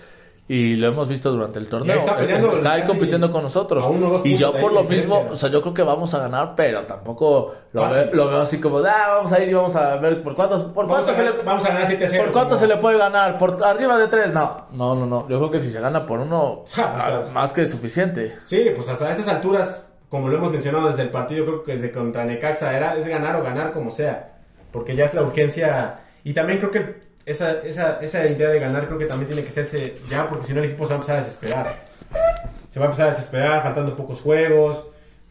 [0.51, 1.95] Y lo hemos visto durante el torneo.
[1.95, 3.87] está peleando Eh, está ahí compitiendo con nosotros.
[4.23, 7.53] Y yo por lo mismo, o sea, yo creo que vamos a ganar, pero tampoco
[7.71, 10.33] lo, veo, lo veo así como, ah, vamos a ir y vamos a ver por
[10.33, 12.23] cuántos, por cuánto se le, vamos a ganar 7 a 0.
[12.23, 13.37] ¿Por cuánto como- se le puede ganar?
[13.37, 14.33] ¿Por arriba de tres?
[14.33, 15.29] No, no, no, no.
[15.29, 18.37] Yo creo que si se gana por uno, o sea, más que suficiente.
[18.43, 21.91] Sí, pues hasta estas alturas, como lo hemos mencionado desde el partido, creo que desde
[21.91, 24.39] contra Necaxa, era, es ganar o ganar como sea.
[24.71, 25.99] Porque ya es la urgencia.
[26.23, 29.49] Y también creo que esa, esa, esa idea de ganar creo que también tiene que
[29.49, 31.85] hacerse ya, porque si no el equipo se va a empezar a desesperar.
[32.69, 34.85] Se va a empezar a desesperar, faltando pocos juegos.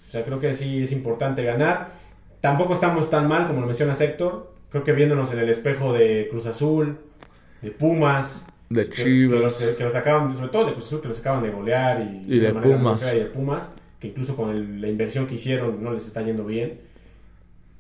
[0.07, 1.89] O sea, creo que sí es importante ganar.
[2.41, 4.53] Tampoco estamos tan mal como lo menciona Héctor.
[4.71, 6.99] Creo que viéndonos en el espejo de Cruz Azul,
[7.63, 9.39] de Pumas, De Chivas.
[9.39, 12.01] Que, los, que los acaban, sobre todo de Cruz Azul, que los acaban de golear
[12.01, 13.13] y, Y de muy Pumas.
[13.15, 13.69] y de Pumas,
[14.01, 16.81] que incluso con el- la inversión que hicieron no les está yendo bien.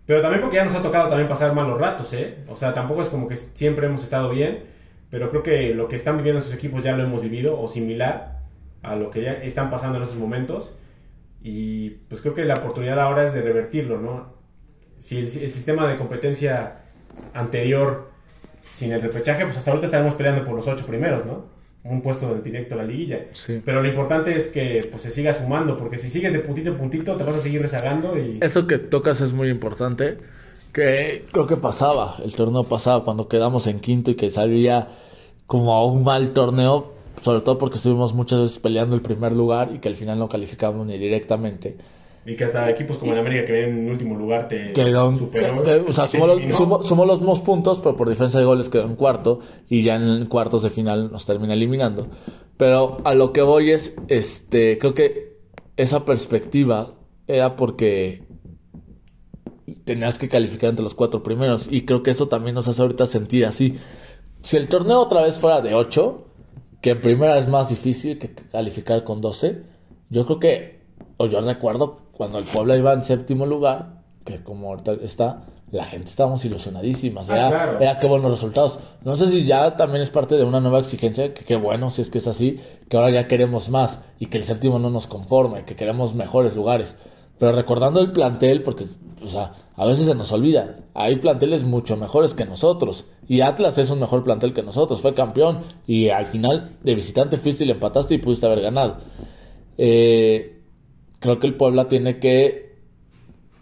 [0.08, 2.38] Pero también porque ya nos ha tocado también pasar malos ratos, ¿eh?
[2.48, 4.64] O sea, tampoco es como que siempre hemos estado bien,
[5.10, 8.38] pero creo que lo que están viviendo sus equipos ya lo hemos vivido, o similar
[8.82, 10.74] a lo que ya están pasando en estos momentos.
[11.42, 14.32] Y pues creo que la oportunidad ahora es de revertirlo, ¿no?
[14.98, 16.78] Si el, el sistema de competencia
[17.34, 18.10] anterior
[18.62, 21.44] sin el repechaje, pues hasta ahorita estaremos peleando por los ocho primeros, ¿no?
[21.84, 23.26] Un puesto directo a la liguilla.
[23.30, 23.62] Sí.
[23.64, 26.76] Pero lo importante es que pues, se siga sumando, porque si sigues de puntito en
[26.76, 28.38] puntito, te vas a seguir rezagando y...
[28.40, 30.18] Esto que tocas es muy importante.
[30.72, 34.88] Que creo que pasaba, el torneo pasaba, cuando quedamos en quinto y que salía
[35.46, 39.70] como a un mal torneo, sobre todo porque estuvimos muchas veces peleando el primer lugar
[39.74, 41.76] y que al final no calificamos ni directamente.
[42.30, 45.62] Y que hasta equipos como el América que ven en último lugar te Quedó, superó.
[45.62, 46.56] que- o sea, sumó los, eliminó.
[46.58, 49.96] sumó- sumó los mismos puntos, pero por diferencia de goles quedó en cuarto y ya
[49.96, 52.06] en cuartos de final nos termina eliminando.
[52.58, 55.38] Pero a lo que voy es, este, creo que
[55.76, 56.92] esa perspectiva
[57.26, 58.24] era porque
[59.84, 63.06] tenías que calificar entre los cuatro primeros y creo que eso también nos hace ahorita
[63.06, 63.76] sentir así.
[64.42, 66.26] Si el torneo otra vez fuera de 8,
[66.80, 69.62] que en primera es más difícil que calificar con 12,
[70.10, 70.77] yo creo que,
[71.16, 75.84] o yo recuerdo cuando el Puebla iba en séptimo lugar, que como ahorita está, la
[75.84, 77.30] gente estábamos ilusionadísimas.
[77.30, 77.80] Ah, Era, claro.
[77.80, 78.78] era qué buenos resultados.
[79.04, 82.02] No sé si ya también es parte de una nueva exigencia, que qué bueno si
[82.02, 85.06] es que es así, que ahora ya queremos más y que el séptimo no nos
[85.06, 86.96] conforme, que queremos mejores lugares.
[87.38, 88.84] Pero recordando el plantel, porque,
[89.22, 93.06] o sea, a veces se nos olvida, hay planteles mucho mejores que nosotros.
[93.28, 95.60] Y Atlas es un mejor plantel que nosotros, fue campeón.
[95.86, 98.96] Y al final de visitante fuiste y le empataste y pudiste haber ganado.
[99.76, 100.57] Eh,
[101.20, 102.76] creo que el Puebla tiene que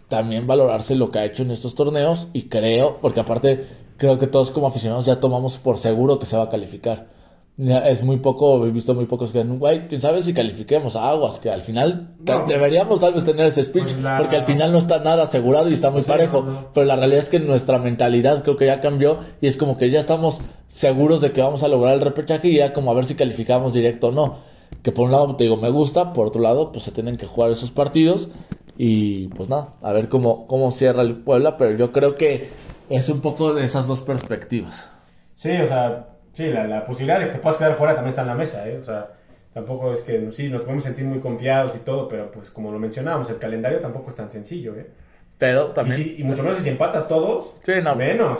[0.07, 2.27] también valorarse lo que ha hecho en estos torneos.
[2.33, 3.65] Y creo, porque aparte
[3.97, 7.07] creo que todos como aficionados ya tomamos por seguro que se va a calificar.
[7.57, 11.39] Es muy poco, he visto muy pocos que, güey, quién sabe si califiquemos a aguas,
[11.39, 12.09] que al final
[12.47, 15.73] deberíamos tal vez tener ese speech, pues porque al final no está nada asegurado y
[15.73, 19.47] está muy parejo, pero la realidad es que nuestra mentalidad creo que ya cambió y
[19.47, 22.73] es como que ya estamos seguros de que vamos a lograr el repechaje y ya
[22.73, 24.37] como a ver si calificamos directo o no.
[24.83, 27.25] Que por un lado te digo me gusta, por otro lado pues se tienen que
[27.25, 28.31] jugar esos partidos
[28.77, 32.49] y pues nada, a ver cómo, cómo cierra el Puebla, pero yo creo que
[32.89, 34.91] es un poco de esas dos perspectivas.
[35.35, 38.27] Sí, o sea, sí, la, posibilidad de que te puedas quedar fuera también está en
[38.27, 38.77] la mesa, ¿eh?
[38.79, 39.09] O sea,
[39.53, 42.79] tampoco es que sí, nos podemos sentir muy confiados y todo, pero pues como lo
[42.79, 44.87] mencionábamos, el calendario tampoco es tan sencillo, ¿eh?
[45.37, 46.15] Pero también.
[46.17, 47.95] Y, mucho menos si empatas todos, sí, no.
[47.95, 48.39] menos.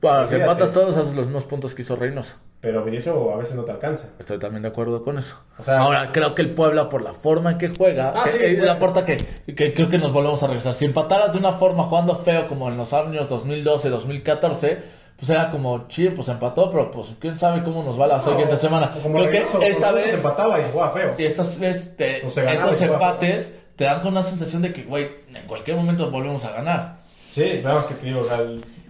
[0.00, 2.36] Para si empatas todos, haces los mismos puntos que hizo Reynoso.
[2.66, 4.08] Pero eso a veces no te alcanza.
[4.18, 5.36] Estoy también de acuerdo con eso.
[5.68, 9.04] Ahora, creo que el Puebla, por la forma en que juega, ah, eh, eh, aporta
[9.04, 9.18] que,
[9.54, 10.74] que, creo que nos volvemos a regresar.
[10.74, 14.78] Si empataras de una forma jugando feo como en los años 2012, 2014,
[15.16, 18.56] pues era como, chido, pues empató, pero pues quién sabe cómo nos va la siguiente
[18.56, 18.90] semana.
[19.00, 20.14] Creo que esta vez.
[20.14, 21.14] empataba y jugaba feo.
[21.16, 25.76] Y estas vez, estos empates te dan con una sensación de que, güey, en cualquier
[25.76, 26.96] momento volvemos a ganar.
[27.30, 28.26] Sí, veamos que te digo,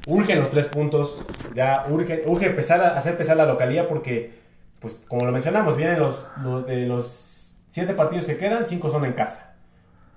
[0.06, 1.20] urgen los tres puntos,
[1.54, 4.32] ya urge, urge empezar a hacer pesar la localía porque,
[4.80, 6.26] pues como lo mencionamos, vienen los,
[6.66, 9.52] de los siete partidos que quedan, cinco son en casa.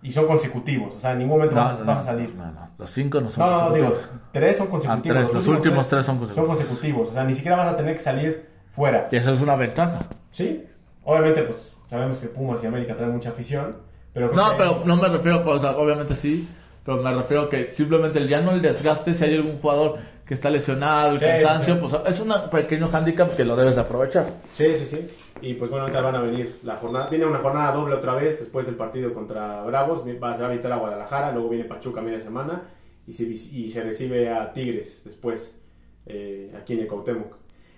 [0.01, 2.33] Y son consecutivos, o sea, en ningún momento vas, a salir.
[2.33, 3.89] No, no, los cinco no son consecutivos.
[3.89, 5.29] No, digo, tres son consecutivos.
[5.29, 6.47] Ah, los, últimos tres, son consecutivos.
[6.47, 9.09] Son consecutivos, o sea, ni siquiera vas a tener que salir fuera.
[9.11, 9.99] Y eso es una ventaja.
[10.31, 10.65] Sí,
[11.03, 13.75] obviamente, pues sabemos que Pumas y América traen mucha afición.
[14.13, 16.47] Pero no, pero no me refiero, pues, obviamente sí,
[16.89, 19.99] pero me refiero a que simplemente el ya no el desgaste, si hay algún jugador
[20.25, 24.25] que está lesionado, el cansancio, pues es un pequeño handicap que lo debes de aprovechar.
[24.55, 25.07] Sí, sí, sí.
[25.39, 27.07] Y pues bueno, ahorita van a venir la jornada.
[27.07, 30.03] Viene una jornada doble otra vez después del partido contra Bravos.
[30.03, 32.63] Va, se va a visitar a Guadalajara, luego viene Pachuca media semana
[33.05, 35.61] y se, y se recibe a Tigres después,
[36.07, 37.35] eh, aquí en Ecautemoc.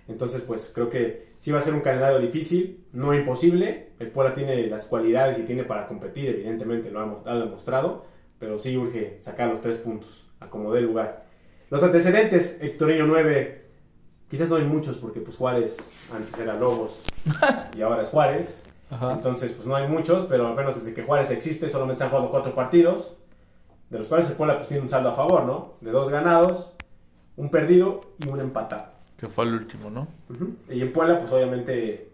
[0.08, 3.90] Entonces, pues creo que sí va a ser un calendario difícil, no imposible.
[3.98, 8.11] El Puebla tiene las cualidades y tiene para competir, evidentemente lo ha, ha demostrado
[8.42, 11.26] pero sí urge sacar los tres puntos, acomodé el lugar.
[11.70, 13.66] Los antecedentes, Hectorinho 9,
[14.28, 17.04] quizás no hay muchos porque pues Juárez antes era Lobos
[17.78, 18.64] y ahora es Juárez.
[18.90, 22.10] Entonces pues no hay muchos, pero al menos desde que Juárez existe solamente se han
[22.10, 23.14] jugado cuatro partidos,
[23.90, 25.74] de los cuales el Puebla pues tiene un saldo a favor, ¿no?
[25.80, 26.72] De dos ganados,
[27.36, 28.86] un perdido y un empatado.
[29.18, 30.08] Que fue el último, ¿no?
[30.68, 32.10] Y en Puebla pues obviamente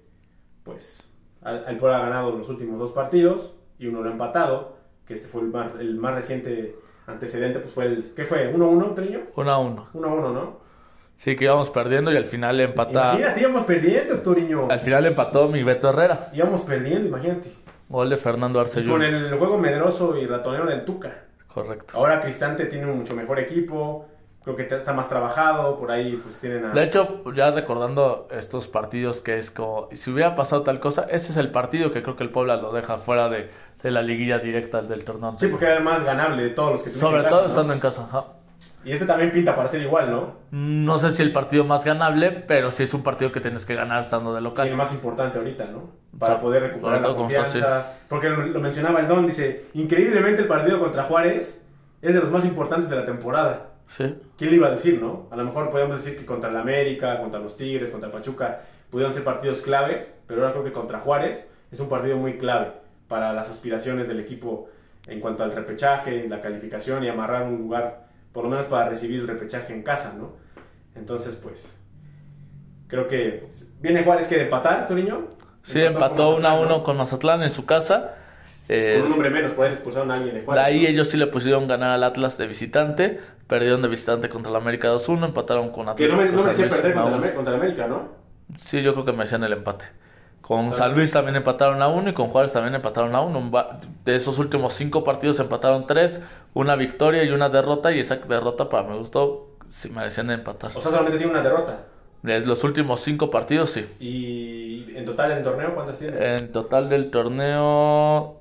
[0.62, 1.08] pues
[1.42, 4.76] el Puebla ha ganado los últimos dos partidos y uno lo ha empatado
[5.08, 8.54] que este fue el más, el más reciente antecedente, pues fue el, ¿qué fue?
[8.54, 9.20] ¿1-1, Triño?
[9.34, 9.86] 1-1.
[9.94, 10.68] 1-1, ¿no?
[11.16, 12.92] Sí, que íbamos perdiendo y al final empató.
[12.92, 14.68] Imagínate, íbamos perdiendo, Turiño.
[14.70, 16.28] Al final empató mi Beto Herrera.
[16.32, 17.50] Íbamos perdiendo, imagínate.
[17.88, 18.90] Gol de Fernando Arcellón.
[18.90, 21.24] Con el, juego medroso y ratonero del Tuca.
[21.48, 21.96] Correcto.
[21.96, 24.06] Ahora Cristante tiene un mucho mejor equipo.
[24.44, 25.76] Creo que está más trabajado.
[25.78, 26.72] Por ahí, pues tienen a.
[26.72, 29.88] De hecho, ya recordando estos partidos que es como.
[29.94, 32.72] Si hubiera pasado tal cosa, ese es el partido que creo que el Puebla lo
[32.72, 33.50] deja fuera de
[33.82, 35.34] de la liguilla directa del torneo.
[35.38, 38.08] Sí, porque era el más ganable de todos los que Sobre todo estando en casa.
[38.84, 40.34] Y este también pinta para ser igual, ¿no?
[40.50, 43.74] No sé si el partido más ganable, pero sí es un partido que tienes que
[43.74, 44.66] ganar estando de local.
[44.66, 45.90] Y el más importante ahorita, ¿no?
[46.18, 47.92] Para poder recuperar la confianza.
[48.08, 51.64] Porque lo, mencionaba el Don, dice, increíblemente el partido contra Juárez
[52.00, 53.66] es de los más importantes de la temporada.
[53.88, 54.14] Sí.
[54.36, 55.26] ¿Quién le iba a decir, no?
[55.30, 59.12] A lo mejor podríamos decir que contra el América, contra los Tigres, contra Pachuca, pudieron
[59.12, 62.72] ser partidos claves, pero ahora creo que contra Juárez es un partido muy clave
[63.08, 64.68] para las aspiraciones del equipo
[65.08, 69.20] en cuanto al repechaje, la calificación y amarrar un lugar, por lo menos para recibir
[69.20, 70.36] el repechaje en casa, ¿no?
[70.94, 71.76] Entonces, pues,
[72.86, 73.48] creo que
[73.80, 75.28] viene Juárez que de empatar, Turiño.
[75.62, 78.14] Sí, empató 1 a 1 con Mazatlán en su casa.
[78.68, 80.64] Eh, con un hombre menos, poder expulsar a alguien de Juárez.
[80.64, 84.50] De ahí ellos sí le pusieron ganar al Atlas de visitante, perdieron de visitante contra
[84.50, 85.96] el América 2-1, empataron con Atlas.
[85.96, 88.08] Que no me, no perder contra, contra el América, ¿no?
[88.58, 89.86] Sí, yo creo que me decían el empate.
[90.48, 93.50] Con San Luis también empataron a uno y con Juárez también empataron a uno.
[94.06, 96.24] De esos últimos cinco partidos empataron tres,
[96.54, 97.92] una victoria y una derrota.
[97.92, 100.70] Y esa derrota, para mi gusto, sí merecían empatar.
[100.74, 101.84] O sea, solamente tiene una derrota.
[102.22, 103.86] De los últimos cinco partidos, sí.
[104.00, 106.36] ¿Y en total del torneo cuántas tiene?
[106.36, 108.40] En total del torneo.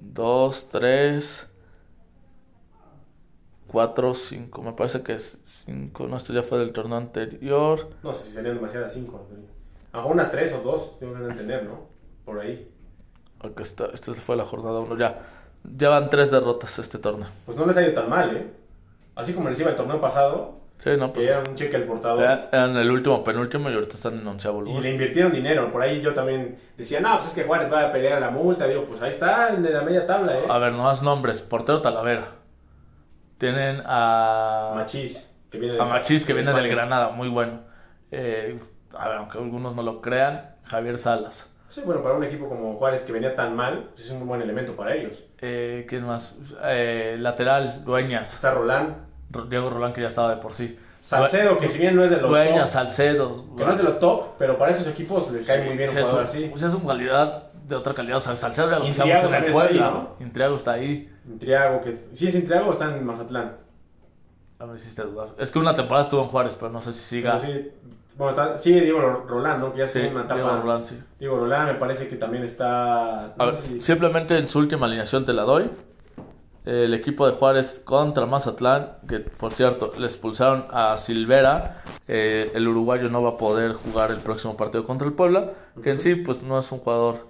[0.00, 1.52] dos, tres.
[3.68, 4.60] Cuatro, cinco.
[4.62, 6.08] Me parece que es cinco.
[6.08, 7.90] No, esto ya fue del torneo anterior.
[8.02, 9.24] No, si serían demasiadas cinco.
[9.92, 11.88] A unas tres o dos, tengo que entender, ¿no?
[12.24, 12.70] Por ahí.
[13.42, 15.18] Aquí está, esta fue la jornada uno ya.
[15.78, 17.28] Llevan tres derrotas este torneo.
[17.46, 18.46] Pues no les ha ido tan mal, ¿eh?
[19.16, 21.26] Así como les iba el torneo pasado, Sí, no, pues.
[21.26, 22.22] que era un cheque al portador.
[22.22, 24.82] Eran, eran el último, penúltimo y ahorita están en onceavo Y lugar.
[24.82, 25.70] le invirtieron dinero.
[25.70, 28.30] Por ahí yo también decía, no, pues es que Juárez va a pelear a la
[28.30, 28.66] multa.
[28.66, 30.42] Digo, pues ahí está, en la media tabla, ¿eh?
[30.48, 31.42] A ver, no más nombres.
[31.42, 32.24] Portero Talavera.
[33.36, 34.72] Tienen a.
[34.74, 36.68] Machís, que viene A Machís, que viene del.
[36.68, 37.60] Granada, muy bueno.
[38.10, 38.58] Eh,
[39.00, 41.52] a ver, aunque algunos no lo crean, Javier Salas.
[41.68, 44.42] Sí, bueno, para un equipo como Juárez que venía tan mal, pues es un buen
[44.42, 45.22] elemento para ellos.
[45.38, 46.36] Eh, ¿Quién más?
[46.64, 48.34] Eh, lateral, Dueñas.
[48.34, 48.96] Está Roland,
[49.30, 50.76] Ro- Diego Rolán, que ya estaba de por sí.
[51.02, 53.56] Salcedo, que si bien no es de los Dueñas, top, Salcedo.
[53.56, 55.96] que no es de los top, pero para esos equipos les cae muy bien un
[55.96, 56.46] es jugador así.
[56.50, 58.18] pues es un calidad de otra calidad.
[58.18, 59.90] O sea, Salcedo ya lo usamos en el está ahí, Puebla.
[59.90, 60.16] ¿no?
[60.26, 61.10] Intriago está ahí.
[61.26, 63.56] Intriago, que sí es Intriago o está en Mazatlán.
[64.58, 65.28] A ver, hiciste dudar.
[65.38, 67.38] Es que una temporada estuvo en Juárez, pero no sé si siga.
[67.40, 67.70] Pero sí,
[68.16, 69.72] bueno, está, sigue Diego Ro- Roland, ¿no?
[69.72, 70.34] Que ya Sí, es una etapa.
[70.34, 70.98] Diego Rolán, sí.
[71.18, 73.18] Diego Roland me parece que también está.
[73.24, 75.70] A no ver, sé si- simplemente en su última alineación te la doy.
[76.66, 81.78] El equipo de Juárez contra Mazatlán, que por cierto, le expulsaron a Silvera.
[82.06, 85.52] Eh, el uruguayo no va a poder jugar el próximo partido contra el Puebla,
[85.82, 87.28] que en sí pues no es un jugador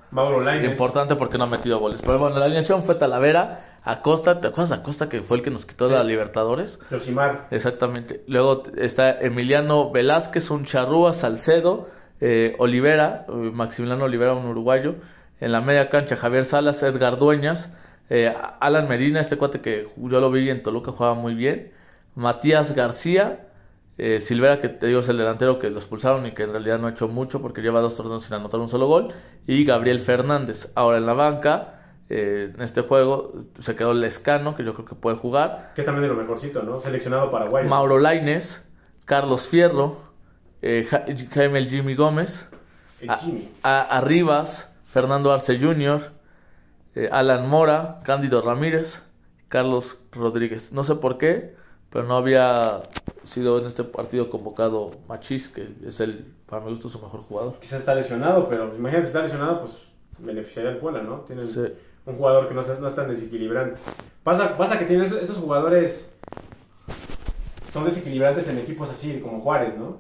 [0.64, 2.02] importante porque no ha metido goles.
[2.02, 5.50] Pero bueno, la alineación fue Talavera, Acosta, ¿te acuerdas de Acosta que fue el que
[5.50, 5.94] nos quitó Sí.
[5.94, 6.78] la Libertadores?
[6.90, 7.48] Josimar.
[7.50, 8.22] Exactamente.
[8.26, 11.88] Luego está Emiliano Velázquez, un charrúa, Salcedo,
[12.20, 14.96] eh, Olivera, eh, Maximiliano Olivera, un uruguayo.
[15.40, 17.74] En la media cancha, Javier Salas, Edgar Dueñas,
[18.10, 21.72] eh, Alan Medina, este cuate que yo lo vi en Toluca, jugaba muy bien.
[22.14, 23.46] Matías García,
[23.96, 26.78] eh, Silvera, que te digo es el delantero que lo expulsaron y que en realidad
[26.78, 29.08] no ha hecho mucho porque lleva dos torneos sin anotar un solo gol.
[29.46, 30.70] Y Gabriel Fernández.
[30.74, 31.79] Ahora en la banca,
[32.11, 35.72] eh, en este juego, se quedó Lescano, que yo creo que puede jugar.
[35.74, 36.80] Que es también de lo mejorcito, ¿no?
[36.80, 37.66] Seleccionado Paraguay.
[37.66, 38.68] Mauro Laines,
[39.04, 39.98] Carlos Fierro,
[40.61, 42.50] eh, Ja- Jaime el Jimmy Gómez,
[43.00, 43.11] El
[43.62, 44.02] a,
[44.84, 46.11] Fernando Arce Jr.,
[46.96, 49.04] eh, Alan Mora, Cándido Ramírez,
[49.48, 50.72] Carlos Rodríguez.
[50.72, 51.54] No sé por qué,
[51.90, 52.82] pero no había
[53.22, 57.54] sido en este partido convocado Machís, que es el, para mi gusto, su mejor jugador.
[57.61, 59.72] Quizás está lesionado, pero imagínate, si está lesionado, pues
[60.18, 61.20] beneficiaría al Puebla, ¿no?
[61.20, 61.61] Tienen Sí.
[62.07, 63.78] Un jugador que no, es- no es tan desequilibrante.
[64.24, 66.12] Pasa, pasa que tienen esos, esos jugadores
[67.72, 69.98] son desequilibrantes en equipos así como Juárez, ¿no?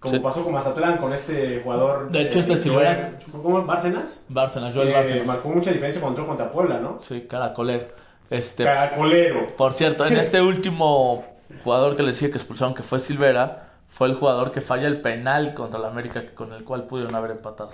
[0.00, 0.20] Como Sí.
[0.20, 2.10] pasó con Mazatlán, con este jugador.
[2.10, 3.62] De hecho, este Silvera- ¿Cómo?
[3.66, 4.22] ¿Bárcenas?
[4.28, 5.26] Bárcenas, Joel Que Bárcenas.
[5.26, 6.98] marcó mucha diferencia cuando entró contra Puebla, ¿no?
[7.02, 7.88] Sí, caracolero.
[8.30, 9.48] Este, Caracolero.
[9.56, 11.24] Por cierto, en este último
[11.62, 15.00] jugador que les decía que expulsaron, que fue Silvera, fue el jugador que falla el
[15.02, 17.70] penal contra el América, con el cual pudieron haber empatado.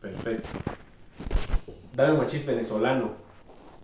[0.00, 0.48] Perfecto.
[1.94, 3.10] Dale un machis venezolano.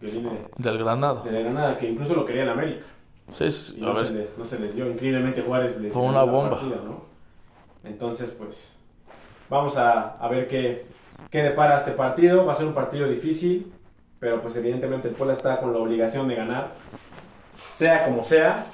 [0.01, 1.23] Que viene Del Granada.
[1.23, 2.85] de la Granada, que incluso lo quería el América.
[3.33, 4.07] Sí, sí, Y no, ver.
[4.07, 4.89] se les, no se les dio.
[4.91, 6.51] Increíblemente Juárez les Fue una bomba.
[6.51, 7.03] partida, ¿no?
[7.85, 8.77] Entonces, pues,
[9.51, 10.87] vamos a, a ver qué,
[11.31, 12.47] qué depara este partido.
[12.47, 13.73] Va a ser un partido difícil,
[14.19, 16.73] pero pues evidentemente el Puebla está con la obligación de ganar.
[17.57, 18.65] Sea como sea,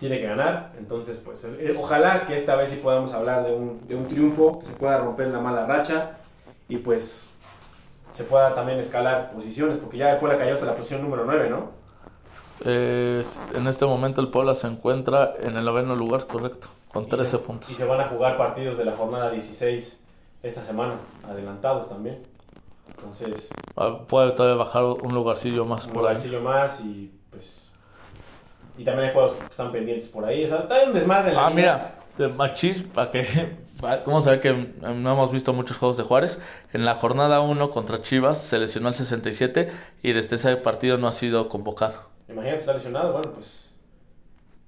[0.00, 0.72] tiene que ganar.
[0.78, 4.58] Entonces, pues, eh, ojalá que esta vez sí podamos hablar de un, de un triunfo,
[4.58, 6.18] que se pueda romper la mala racha
[6.68, 7.28] y pues
[8.12, 11.50] se pueda también escalar posiciones, porque ya el Puebla cayó hasta la posición número 9,
[11.50, 11.70] ¿no?
[12.64, 13.22] Eh,
[13.54, 17.38] en este momento el Puebla se encuentra en el noveno lugar, correcto, con 13 Y
[17.40, 17.68] puntos.
[17.70, 20.02] se van a jugar partidos de la jornada 16
[20.42, 20.94] esta semana,
[21.28, 22.22] adelantados también.
[22.88, 26.14] Entonces, Ah, Puede todavía bajar un lugarcillo más un por ahí.
[26.14, 27.70] lugarcillo más y pues.
[28.78, 30.44] Y también hay juegos que están pendientes por ahí.
[30.44, 33.65] O sea, hay un desmadre en la Ah, mira, de Machís, para que.
[34.04, 36.40] ¿Cómo se ve que no hemos visto muchos juegos de Juárez?
[36.72, 39.70] En la jornada 1 contra Chivas se lesionó al 67
[40.02, 42.00] y desde ese partido no ha sido convocado.
[42.28, 43.65] Imagínate, está lesionado, bueno, pues.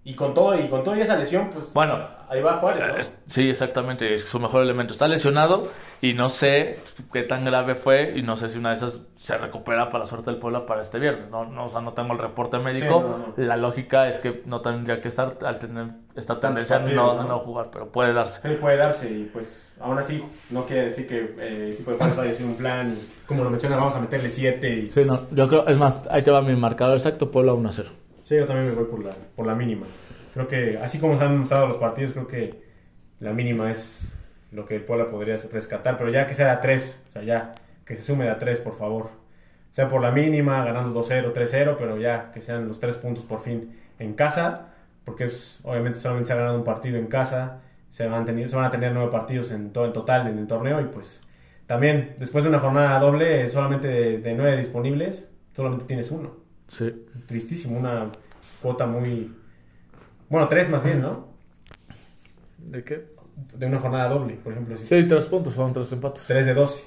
[0.08, 1.74] Y con todo, y con toda esa lesión, pues.
[1.74, 1.98] Bueno,
[2.30, 2.96] Ahí va Juárez, ¿no?
[2.96, 4.92] Es- Sí, exactamente, es su mejor elemento.
[4.92, 5.68] Está lesionado
[6.02, 6.78] y no sé
[7.12, 10.04] qué tan grave fue y no sé si una de esas se recupera para la
[10.06, 11.30] suerte del pueblo para este viernes.
[11.30, 13.00] No, no, o sea, no tengo el reporte médico.
[13.00, 13.34] no, no.
[13.36, 15.86] La lógica es que no tendría que estar al tener
[16.16, 17.38] esta Tantos tendencia a partidos, no, ¿no?
[17.38, 18.46] jugar, pero puede darse.
[18.46, 21.96] Sí, puede darse y pues aún así no quiere decir que eh, el equipo de
[21.98, 24.90] Juárez vaya a hacer un plan y como lo mencionas vamos a meterle 7 y
[24.90, 27.72] Sí, no, yo creo, es más, ahí te va mi marcador exacto, Puebla 1 a
[27.72, 27.90] 0.
[28.28, 29.86] Sí, yo también me voy por la, por la mínima.
[30.34, 32.62] Creo que, así como se han mostrado los partidos, creo que
[33.20, 34.12] la mínima es
[34.52, 35.96] lo que el Puebla podría rescatar.
[35.96, 37.54] Pero ya que sea a 3, o sea, ya,
[37.86, 39.08] que se sume a 3, por favor.
[39.70, 43.40] Sea por la mínima, ganando 2-0, 3-0, pero ya que sean los 3 puntos por
[43.40, 44.74] fin en casa.
[45.06, 45.30] Porque
[45.62, 47.62] obviamente solamente se ha ganado un partido en casa.
[47.88, 50.46] Se van, teni- se van a tener 9 partidos en, todo, en total en el
[50.46, 50.82] torneo.
[50.82, 51.22] Y pues
[51.66, 57.06] también, después de una jornada doble, solamente de, de 9 disponibles, solamente tienes uno Sí.
[57.26, 58.10] tristísimo, una
[58.62, 59.34] cuota muy...
[60.28, 61.28] Bueno, tres más bien, ¿no?
[62.58, 63.06] ¿De qué?
[63.54, 64.76] De una jornada doble, por ejemplo.
[64.76, 66.26] si- Sí, tres puntos, fueron tres empates.
[66.26, 66.84] 3 de 12.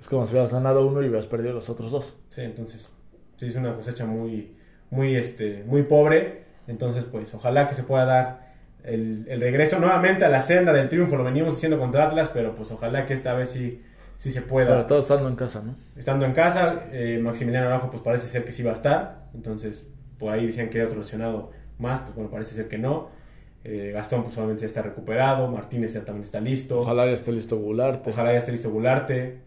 [0.00, 2.14] Es como si hubieras ganado uno y hubieras perdido los otros dos.
[2.30, 2.88] Sí, entonces,
[3.36, 4.56] sí, es una cosecha muy,
[4.90, 6.44] muy, este, muy pobre.
[6.66, 10.88] Entonces, pues, ojalá que se pueda dar el, el regreso nuevamente a la senda del
[10.88, 11.16] triunfo.
[11.16, 13.82] Lo venimos haciendo contra Atlas, pero pues ojalá que esta vez sí,
[14.16, 14.68] sí se pueda.
[14.68, 15.74] Sobre todo estando en casa, ¿no?
[15.96, 19.28] Estando en casa, eh, Maximiliano Araujo pues parece ser que sí va a estar.
[19.34, 19.88] Entonces,
[20.18, 23.08] por ahí decían que era otro lesionado más, pues bueno, parece ser que no.
[23.64, 26.80] Eh, Gastón pues solamente ya está recuperado, Martínez ya también está listo.
[26.80, 28.10] Ojalá ya esté listo Gularte.
[28.10, 29.38] Ojalá ya esté listo Gularte.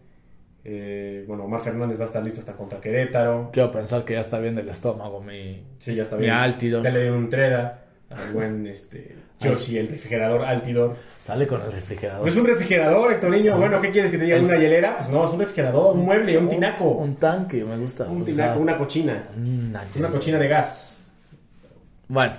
[0.64, 3.50] Eh, bueno, Omar Fernández va a estar listo hasta contra Querétaro.
[3.52, 5.62] Quiero pensar que ya está bien del estómago mi...
[5.78, 6.34] Sí, ya está Mi bien.
[6.34, 6.82] Altidor.
[6.82, 10.96] Ya le dieron un treda al buen este, Yoshi, el refrigerador Altidor.
[11.26, 12.22] Dale con el refrigerador.
[12.24, 13.56] No es un refrigerador, Héctor Niño.
[13.56, 14.38] Bueno, ¿qué quieres que te diga?
[14.38, 14.96] ¿Una hielera?
[14.96, 16.84] Pues no, es un refrigerador, un mueble, un tinaco.
[16.90, 18.04] Un tanque, me gusta.
[18.04, 19.28] Un tinaco, sea, una cochina.
[19.36, 21.12] una Una cochina de gas.
[22.08, 22.32] Bueno,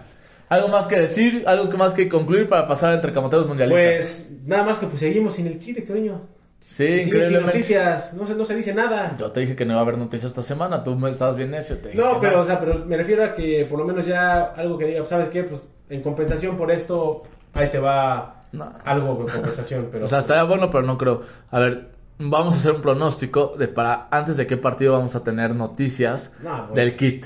[0.49, 1.43] ¿algo más que decir?
[1.45, 4.25] ¿Algo que más que concluir para pasar entre camoteros mundialistas?
[4.27, 6.21] Pues nada más que pues seguimos sin el kit, Héctor Niño.
[6.59, 7.45] sí, sin increíblemente.
[7.53, 9.15] noticias, no se, no se dice nada.
[9.17, 11.51] Yo te dije que no iba a haber noticias esta semana, tú me estabas bien
[11.51, 11.77] necio.
[11.77, 14.45] Te dije No, pero, o sea, pero me refiero a que por lo menos ya
[14.55, 15.43] algo que diga, ¿sabes qué?
[15.43, 17.23] Pues en compensación por esto,
[17.53, 18.73] ahí te va No.
[18.85, 19.89] algo de compensación.
[19.91, 21.21] Pero, O sea, estaría bueno, pero no creo.
[21.51, 25.23] A ver, vamos a hacer un pronóstico de para antes de qué partido vamos a
[25.23, 26.33] tener noticias
[26.73, 27.25] del kit.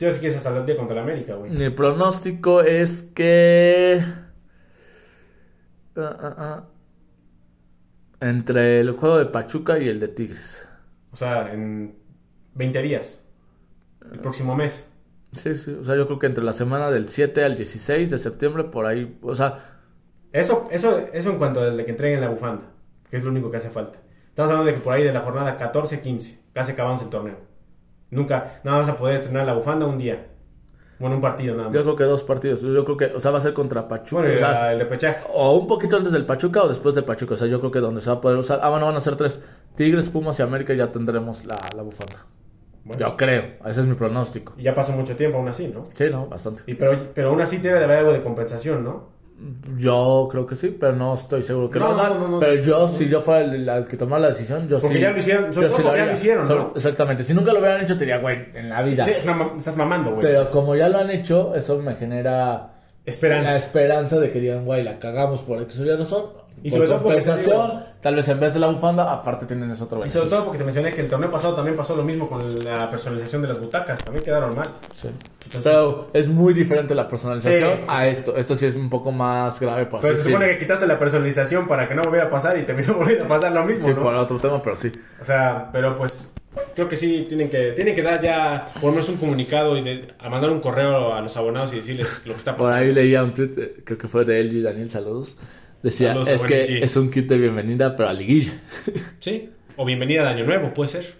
[0.00, 1.52] Yo si quieres hasta el día contra la América, güey.
[1.52, 4.00] Mi pronóstico es que.
[5.96, 6.64] Ah, ah, ah.
[8.20, 10.66] Entre el juego de Pachuca y el de Tigres.
[11.12, 11.94] O sea, en
[12.54, 13.22] 20 días.
[14.10, 14.88] El próximo mes.
[15.32, 15.76] Sí, sí.
[15.80, 18.86] O sea, yo creo que entre la semana del 7 al 16 de septiembre, por
[18.86, 19.18] ahí.
[19.22, 19.78] O sea,
[20.32, 22.62] Eso, eso, eso en cuanto a que entreguen la bufanda,
[23.10, 23.98] que es lo único que hace falta.
[24.28, 27.36] Estamos hablando de que por ahí de la jornada 14-15, casi acabamos el torneo.
[28.10, 30.26] Nunca, nada más a poder estrenar la bufanda un día.
[30.98, 31.74] Bueno, un partido nada más.
[31.76, 32.60] yo creo que dos partidos.
[32.62, 34.20] Yo creo que, o sea, va a ser contra Pachuca.
[34.22, 35.26] Bueno, y o, sea, la- el de pechaje.
[35.34, 37.34] o un poquito antes del Pachuca o después de Pachuca.
[37.34, 38.60] O sea, yo creo que donde se va a poder usar.
[38.62, 40.72] Ah, bueno, van a ser tres: Tigres, Pumas y América.
[40.74, 42.26] Ya tendremos la, la bufanda.
[42.84, 43.42] Bueno, Yo creo.
[43.64, 44.54] Ese es mi pronóstico.
[44.58, 45.88] y ya pasó mucho tiempo aún así, ¿no?
[45.94, 46.62] Sí, no, bastante.
[46.66, 49.10] Y pero, pero aún así debe de haber algo de compensación, ¿no?
[49.76, 52.38] Yo creo que sí, pero no estoy seguro que No, no, no, no.
[52.40, 55.00] pero yo, si yo fuera el, el que tomara la decisión, yo Porque sí.
[55.00, 56.72] ya lo hicieron, sobre yo todo porque ya lo hicieron, Sobre- ¿no?
[56.76, 57.24] Exactamente.
[57.24, 59.04] Si nunca lo hubieran hecho, te diría, güey, en la vida.
[59.04, 60.22] Sí, estás mamando, güey.
[60.22, 62.70] Pero como ya lo han hecho, eso me genera
[63.04, 63.56] la Esperanza.
[63.56, 66.24] esperanza de que digan, güey, la cagamos por X o Y razón.
[66.64, 69.68] Y por sobre todo compensación, digo- tal vez en vez de la bufanda, aparte tienen
[69.70, 72.04] ese otro Y sobre todo porque te mencioné que el torneo pasado también pasó lo
[72.04, 74.04] mismo con la personalización de las butacas.
[74.04, 74.68] También quedaron mal.
[74.94, 75.08] Sí.
[75.64, 78.36] Pero es muy diferente la personalización Sí, sí, a esto.
[78.36, 81.66] Esto sí es un poco más grave, por Pero se supone que quitaste la personalización
[81.66, 84.02] para que no volviera a pasar y terminó volviendo a pasar lo mismo, Sí, ¿no?
[84.02, 84.92] por otro tema, pero sí.
[85.20, 86.30] O sea, pero pues
[86.74, 89.82] creo que sí tienen que tienen que dar ya por lo menos un comunicado y
[89.82, 92.86] de- a mandar un correo a los abonados y decirles lo que está Por pasando.
[92.88, 95.36] ahí leía un tweet, eh, creo que fue de él y Daniel, saludos.
[95.82, 96.82] Decía, Saludos es que G.
[96.84, 98.52] es un kit de bienvenida, pero a liguilla.
[99.20, 99.50] Sí.
[99.76, 101.14] O bienvenida de año nuevo, puede ser.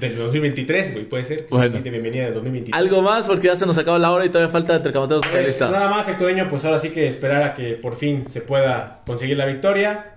[0.00, 1.46] Del 2023, güey, puede ser.
[1.50, 1.76] Bueno.
[1.78, 2.76] Sí, de bienvenida del 2023.
[2.78, 5.60] Algo más, porque ya se nos acaba la hora y todavía falta entre camoteros Pues,
[5.60, 9.36] nada más, Hectoreño, pues ahora sí que esperar a que por fin se pueda conseguir
[9.36, 10.14] la victoria.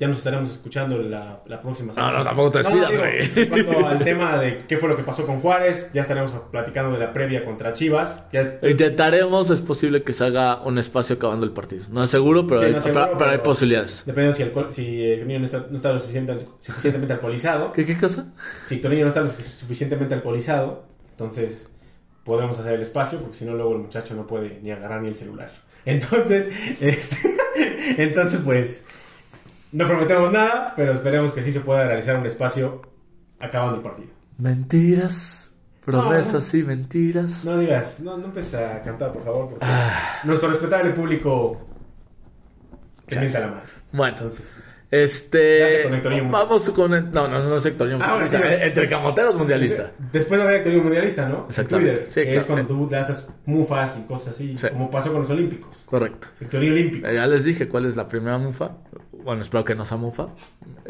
[0.00, 2.18] Ya nos estaremos escuchando la, la próxima semana.
[2.18, 3.30] no, tampoco te despidas, güey.
[3.34, 6.92] En cuanto al tema de qué fue lo que pasó con Juárez, ya estaremos platicando
[6.92, 8.22] de la previa contra Chivas.
[8.32, 11.84] Ya, Intentaremos, es posible que se haga un espacio acabando el partido.
[11.90, 14.02] No es seguro, pero, Sí, hay, no seguro, pero- pero hay posibilidades.
[14.06, 17.72] dependiendo si, alcohol- si eh, no está, no está lo suficiente- suficientemente alcoholizado.
[17.72, 18.32] ¿Qué, qué cosa?
[18.64, 21.72] Si Hectoreño no está lo suficientemente alcoholizado, entonces
[22.22, 25.08] podemos hacer el espacio, porque si no, luego el muchacho no puede ni agarrar ni
[25.08, 25.50] el celular.
[25.84, 26.48] Entonces,
[26.80, 27.16] este,
[27.98, 28.84] entonces pues,
[29.72, 32.82] no prometemos nada, pero esperemos que sí se pueda realizar un espacio
[33.40, 34.08] acabando el partido.
[34.38, 37.44] Mentiras, promesas y mentiras.
[37.44, 39.66] No digas, no, no empieces a cantar, por favor, porque
[40.24, 41.60] nuestro respetable público
[43.10, 43.62] mienta la madre.
[43.92, 44.56] Bueno, Entonces,
[44.90, 45.82] este.
[46.02, 46.94] Con Vamos con.
[46.94, 48.36] el- no, no, no es Hectorinho Ah, bueno, sí.
[48.42, 49.90] Entre camoteros mundialista.
[50.12, 51.40] después de haber mundialista, ¿no?
[51.44, 51.92] En Exactamente.
[52.02, 54.68] Twitter, Sí, es cuando tú lanzas mufas y cosas así, Sí.
[54.70, 55.82] como pasó con los Olímpicos.
[55.86, 56.28] Correcto.
[56.40, 57.06] Hectorinho olímpico.
[57.10, 58.72] Ya les dije cuál es la primera mufa.
[59.28, 60.28] Bueno, espero que no sea mufa.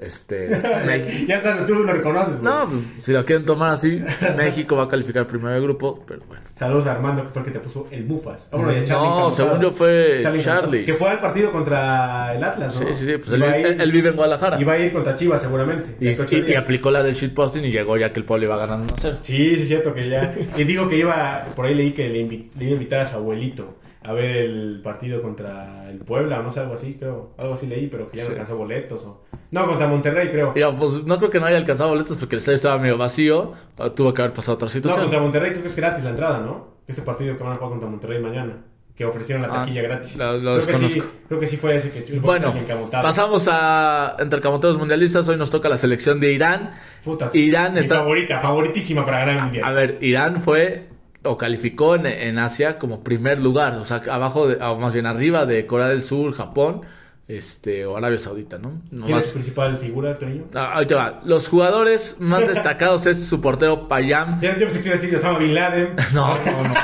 [0.00, 0.48] Este.
[0.86, 1.24] México.
[1.28, 2.40] ya está, tú lo reconoces.
[2.40, 4.00] No, pues si lo quieren tomar así,
[4.36, 6.44] México va a calificar primero de grupo, pero bueno.
[6.52, 8.48] Saludos a Armando, que fue el que te puso el Mufas.
[8.52, 10.38] Ah, bueno, Charlie No, según yo fue Charlie.
[10.40, 12.94] Encantado, Que fue al partido contra el Atlas, Sí, ¿no?
[12.94, 14.60] sí, sí, pues él, ir- él- él vive en Guadalajara.
[14.60, 15.96] Y va a ir contra Chivas seguramente.
[15.98, 16.24] Y, Hasta
[16.60, 19.16] aplicó la del shitposting y llegó ya que el pueblo iba ganando 1-0.
[19.22, 20.32] Sí, sí, es cierto que ya.
[20.56, 23.04] Y digo que iba, por ahí leí que le, invi- le iba a invitar a
[23.04, 23.78] su abuelito
[24.08, 27.32] a ver el partido contra el Puebla o no sé, algo así, creo.
[27.36, 28.32] Algo así leí, pero que ya no Sí.
[28.32, 29.04] alcanzó boletos.
[29.04, 29.24] O...
[29.50, 30.54] No, contra Monterrey, creo.
[30.54, 33.52] Pues no creo que no haya alcanzado boletos porque el estadio estaba medio vacío.
[33.94, 35.02] Tuvo que haber pasado otra No, situación.
[35.02, 36.78] contra Monterrey creo que es gratis la entrada, ¿no?
[36.86, 38.64] Este partido que van a jugar contra Monterrey mañana.
[38.96, 40.16] que ofrecieron la Ah, taquilla gratis.
[40.16, 42.52] lo- lo creo, que sí, creo que sí fue ese que Bueno,
[42.90, 45.28] pasamos a entre camoteros mundialistas.
[45.28, 46.72] Hoy nos toca la selección de Irán.
[47.04, 49.64] Putas, Irán mi está- favorita, favoritísima para ganar el mundial.
[49.64, 50.87] A ver, Irán fue
[51.28, 55.06] o calificó en, en Asia como primer lugar, o sea, abajo, de, o más bien
[55.06, 56.82] arriba de Corea del Sur, Japón,
[57.28, 58.80] este, o Arabia Saudita, ¿no?
[58.88, 60.44] ¿Quién Nomás- es principal figura, Toño?
[60.54, 61.20] Ah, ahí te va.
[61.26, 64.40] Los jugadores más destacados es su portero Payam.
[64.40, 65.94] Ya yo pensé que decir Osama Bin Laden.
[66.14, 66.74] No, no, no.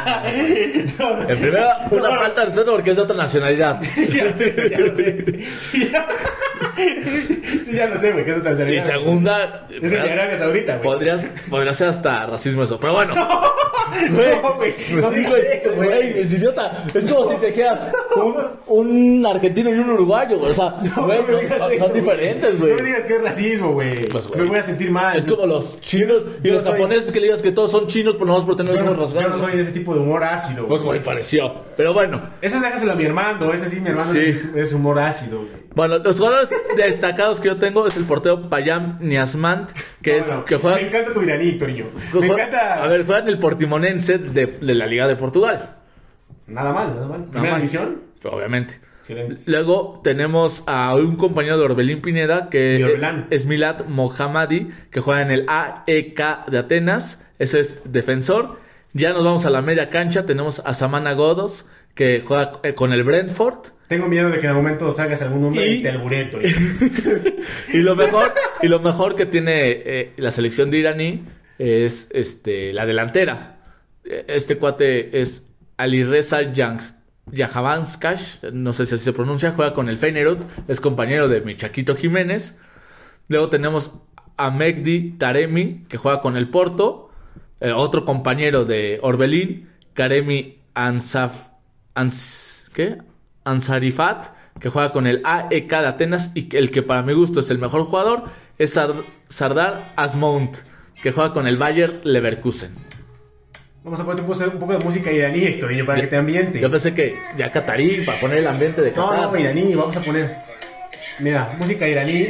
[1.28, 3.80] En primero, una falta de respeto porque es de otra nacionalidad.
[3.80, 5.44] ya sé,
[5.90, 6.06] ya.
[7.64, 8.86] Sí, ya lo sé, güey, que es otra Y nacionalidad.
[8.86, 10.82] segunda, Es de Arabia Saudita, güey.
[10.82, 12.78] podría, podría ser hasta racismo eso.
[12.80, 13.14] Pero bueno.
[14.10, 15.88] Güey, No, güey, pues no sí, güey, eso, güey.
[15.88, 16.84] güey, es idiota.
[16.94, 17.78] Es como si te dijeras
[18.16, 18.34] un,
[18.66, 20.50] un argentino y un uruguayo, güey.
[20.50, 21.92] O sea, güey, No son, eso, son güey.
[21.92, 22.72] diferentes, güey.
[22.72, 24.04] No me digas que es racismo, güey.
[24.06, 24.40] Pues, güey.
[24.40, 25.16] me voy a sentir mal.
[25.16, 27.86] Es como los chinos y yo los soy- japoneses que le digas que todos son
[27.86, 29.30] chinos por nomás por tener ojos no, yo rasgados.
[29.32, 30.66] no soy de ese tipo de humor ácido.
[30.66, 31.54] Pues, güey, pareció.
[31.76, 32.22] Pero bueno.
[32.40, 34.18] Ese déjaselo a mi hermano, ese sí, mi hermano Sí.
[34.18, 35.63] es, es humor ácido, güey.
[35.74, 39.70] Bueno, los jugadores destacados que yo tengo es el portero Payam Niasmant,
[40.02, 41.66] que es que juega, Me encanta tu iraní, que
[42.20, 42.82] Me encanta.
[42.82, 45.76] a ver, juega en el Portimonense de, de la Liga de Portugal.
[46.46, 47.24] Nada mal, nada mal.
[47.24, 48.02] Primera división.
[48.24, 48.80] Obviamente.
[49.00, 49.36] Excelente.
[49.46, 53.26] Luego tenemos a un compañero de Orbelín Pineda, que Orbelán.
[53.30, 57.22] es Milad Mohammadi, que juega en el AEK de Atenas.
[57.38, 58.58] Ese es defensor.
[58.92, 60.24] Ya nos vamos a la media cancha.
[60.24, 63.73] Tenemos a Samana Godos, que juega eh, con el Brentford.
[63.88, 66.48] Tengo miedo de que en algún momento salgas algún nombre Y- y te alburé, Toño.
[67.72, 68.32] Y lo mejor,
[68.62, 71.24] y lo mejor que tiene eh, la selección de iraní
[71.58, 73.58] es este la delantera.
[74.04, 76.80] Eh, Este cuate es Alireza Yang
[77.26, 81.56] Yahavanskash, no sé si así se pronuncia, juega con el Feyenoord, es compañero de mi
[81.56, 82.58] Chaquito Jiménez.
[83.28, 83.92] Luego tenemos
[84.36, 87.10] a Megdi Taremi, que juega con el Porto,
[87.60, 91.48] eh, otro compañero de Orbelín, Karemi Ansaf,
[91.94, 92.98] Ans, ¿qué?
[93.44, 94.26] Ansarifat,
[94.60, 97.58] que juega con el AEK de Atenas y el que para mi gusto es el
[97.58, 98.24] mejor jugador
[98.58, 98.94] es Sar-
[99.28, 100.58] Sardar Asmount,
[101.02, 102.72] que juega con el Bayer Leverkusen.
[103.82, 106.58] Vamos a ponerte un poco- de música iraní, Toño, para que te ambiente.
[106.60, 109.30] Yo pensé que ya catarí, para poner el ambiente de No, Qatar.
[109.32, 110.34] no, iraní, vamos a poner.
[111.18, 112.28] Mira, música iraní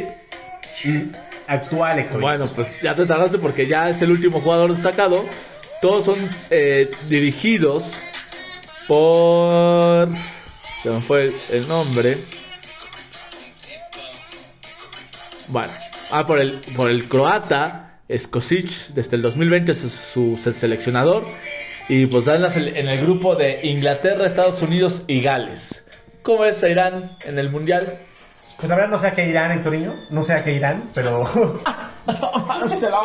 [1.46, 2.20] actual, Héctor.
[2.20, 5.24] Bueno, pues ya te tardaste porque ya es el último jugador destacado.
[5.80, 6.16] Todos son
[6.50, 7.98] eh, dirigidos
[8.88, 10.08] por...
[10.84, 12.18] Se me fue el, el nombre.
[15.48, 15.72] Bueno,
[16.10, 21.24] ah, por el, por el croata Skosic, desde el 2020 es su, su seleccionador.
[21.88, 25.86] Y pues dan en el grupo de Inglaterra, Estados Unidos y Gales.
[26.22, 28.00] ¿Cómo es a Irán en el Mundial?
[28.58, 29.94] Pues la verdad no sé a qué Irán, Hectorinho.
[30.10, 31.24] No sé a qué Irán, pero.
[32.78, 33.00] Se la.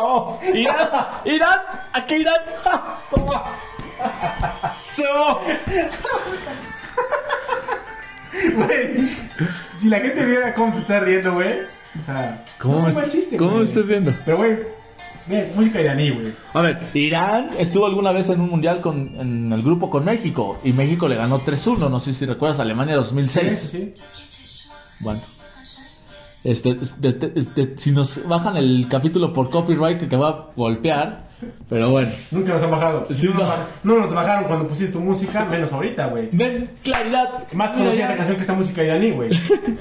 [0.52, 0.88] Irán,
[1.24, 1.60] Irán,
[1.94, 2.42] ¿a qué Irán?
[4.76, 5.40] Se va.
[8.54, 9.08] Güey,
[9.78, 11.54] si la gente viera cómo te está riendo, güey.
[11.98, 14.14] O sea, ¿Cómo no es un chiste, cómo me estás viendo?
[14.24, 14.58] Pero, güey,
[15.56, 16.32] música iraní, güey.
[16.54, 20.58] A ver, Irán estuvo alguna vez en un mundial con, en el grupo con México
[20.62, 21.90] y México le ganó 3-1.
[21.90, 23.58] No sé si recuerdas Alemania 2006.
[23.58, 23.92] Sí,
[24.30, 24.68] sí.
[25.00, 25.20] Bueno.
[26.42, 26.78] Este,
[27.34, 31.30] este, si nos bajan el capítulo por copyright te va a golpear.
[31.68, 32.10] Pero bueno.
[32.30, 33.06] Nunca nos han bajado.
[33.08, 33.46] Sí, no, no.
[33.46, 36.28] nos, no nos bajaron cuando pusiste tu música, menos ahorita, güey.
[36.32, 37.50] Ven, claridad.
[37.52, 39.30] Más conocida esta canción que esta música iraní, güey.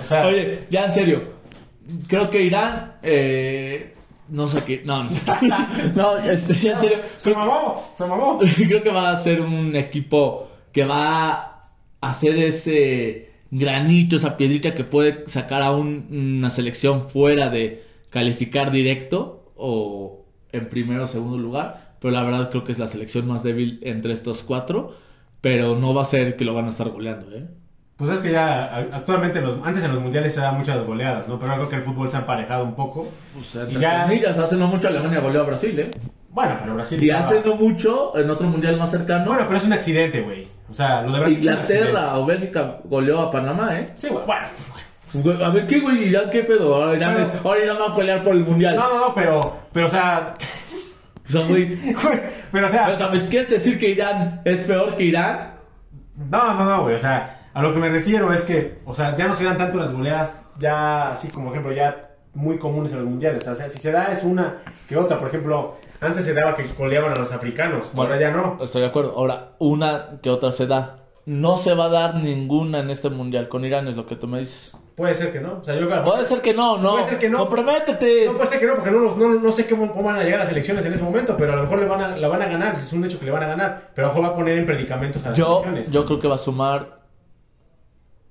[0.02, 1.22] O sea, Oye, ya en serio.
[2.08, 2.94] Creo que Irán.
[3.02, 3.94] Eh,
[4.30, 4.82] no sé qué.
[4.86, 5.22] No, no sé.
[5.96, 6.98] No, este, ya en serio.
[7.18, 8.40] se mamó, se mamó.
[8.56, 11.62] Creo que va a ser un equipo que va
[12.00, 17.84] a hacer ese granito, esa piedrita que puede sacar a un- una selección fuera de
[18.10, 21.96] calificar directo o en primero o segundo lugar.
[22.00, 24.96] Pero la verdad creo que es la selección más débil entre estos cuatro.
[25.42, 27.46] Pero no va a ser que lo van a estar goleando, ¿eh?
[27.96, 31.38] Pues es que ya actualmente, los, antes en los mundiales se dan muchas goleadas, ¿no?
[31.40, 33.08] Pero creo que el fútbol se ha emparejado un poco.
[33.34, 35.90] Pues, Y ya- comillas, hace no mucho Alemania goleó a Brasil, ¿eh?
[36.30, 37.02] Bueno, pero Brasil.
[37.04, 40.22] Y estaba- hace no mucho, en otro mundial más cercano, Bueno, pero es un accidente,
[40.22, 40.48] güey.
[40.70, 41.38] O sea, lo de Brasil.
[41.40, 43.90] Inglaterra o Bélgica goleó a Panamá, ¿eh?
[43.96, 44.26] Sí, güey.
[44.26, 44.48] Bueno.
[45.12, 46.10] Güey, A ver, ¿qué, güey?
[46.10, 46.76] ¿Irán qué pedo?
[46.76, 47.32] Ahora Irán, Bueno.
[47.44, 48.76] ahora Irán va a pelear por el mundial.
[48.76, 49.58] No, no, no, pero.
[49.74, 50.34] Pero, o sea.
[51.28, 51.76] O sea, güey.
[52.52, 52.96] Pero, o O sea.
[52.96, 55.54] sea, ¿me quieres decir que Irán es peor que Irán?
[56.16, 56.96] No, no, no, güey.
[56.96, 58.80] O sea, a lo que me refiero es que.
[58.86, 62.58] O sea, ya no se dan tanto las goleadas, ya así como ejemplo, ya muy
[62.58, 63.48] comunes en los mundiales.
[63.48, 64.58] O sea, si se da es una
[64.88, 65.20] que otra.
[65.20, 67.88] Por ejemplo, antes se daba que goleaban a los africanos.
[67.96, 68.58] ahora ya no.
[68.62, 69.14] Estoy de acuerdo.
[69.16, 70.96] Ahora, una que otra se da.
[71.26, 74.28] No se va a dar ninguna en este mundial con Irán, es lo que tú
[74.28, 74.76] me dices.
[74.96, 75.60] Puede ser que no.
[75.62, 76.94] O sea, yo Puede ser que no, no.
[76.94, 77.38] Puede ser que no.
[77.40, 78.26] Comprométete.
[78.26, 80.50] No puede ser que no, porque no, no, no sé cómo, van a llegar las
[80.52, 82.80] elecciones en ese momento, pero a lo mejor le van a, la van a ganar,
[82.80, 84.58] es un hecho que le van a ganar, pero a lo mejor va a poner
[84.58, 85.92] en predicamentos a las Yo, elecciones.
[85.92, 87.00] yo creo que va a sumar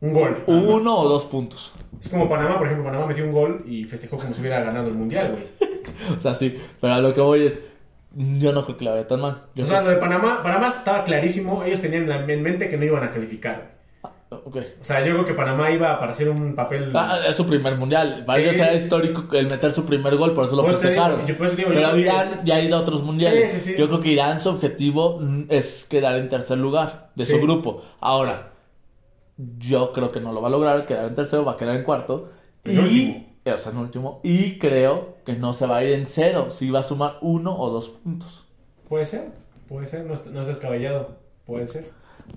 [0.00, 0.42] un gol.
[0.46, 1.72] uno o dos puntos.
[2.00, 4.88] Es como Panamá, por ejemplo, Panamá metió un gol y festejó como si hubiera ganado
[4.88, 5.44] el mundial, güey.
[6.18, 6.54] O sea, sí.
[6.80, 7.60] Pero a lo que voy es.
[8.14, 9.42] Yo no creo que la vaya tan mal.
[9.54, 12.84] Yo O sea, lo de Panamá, Panamá estaba clarísimo, ellos tenían en mente que no
[12.84, 13.76] iban a calificar.
[14.30, 14.56] Ok.
[14.80, 16.92] O sea, yo creo que Panamá iba para hacer un papel...
[16.94, 18.24] Ah, es su primer mundial.
[18.26, 18.44] Para Sí.
[18.48, 21.24] ellos era histórico el meter su primer gol, por eso lo digo, festejaron.
[21.26, 21.38] digo,
[21.68, 23.50] Pero que- Irán ya ha ido a otros mundiales.
[23.50, 23.74] Sí, sí, sí.
[23.78, 27.40] Yo creo que Irán su objetivo mm, es quedar en tercer lugar de su Sí.
[27.42, 27.82] grupo.
[28.00, 28.50] Ahora,
[29.58, 31.84] yo creo que no lo va a lograr, quedar en tercero, va a quedar en
[31.84, 32.30] cuarto.
[32.64, 33.26] Y, último.
[33.44, 34.20] eh, O sea, en último.
[34.22, 37.56] Y creo que no se va a ir en cero, si va a sumar uno
[37.58, 38.44] o dos puntos.
[38.88, 39.30] Puede ser,
[39.68, 41.16] puede ser, no, es- no es descabellado,
[41.46, 41.90] puede ser.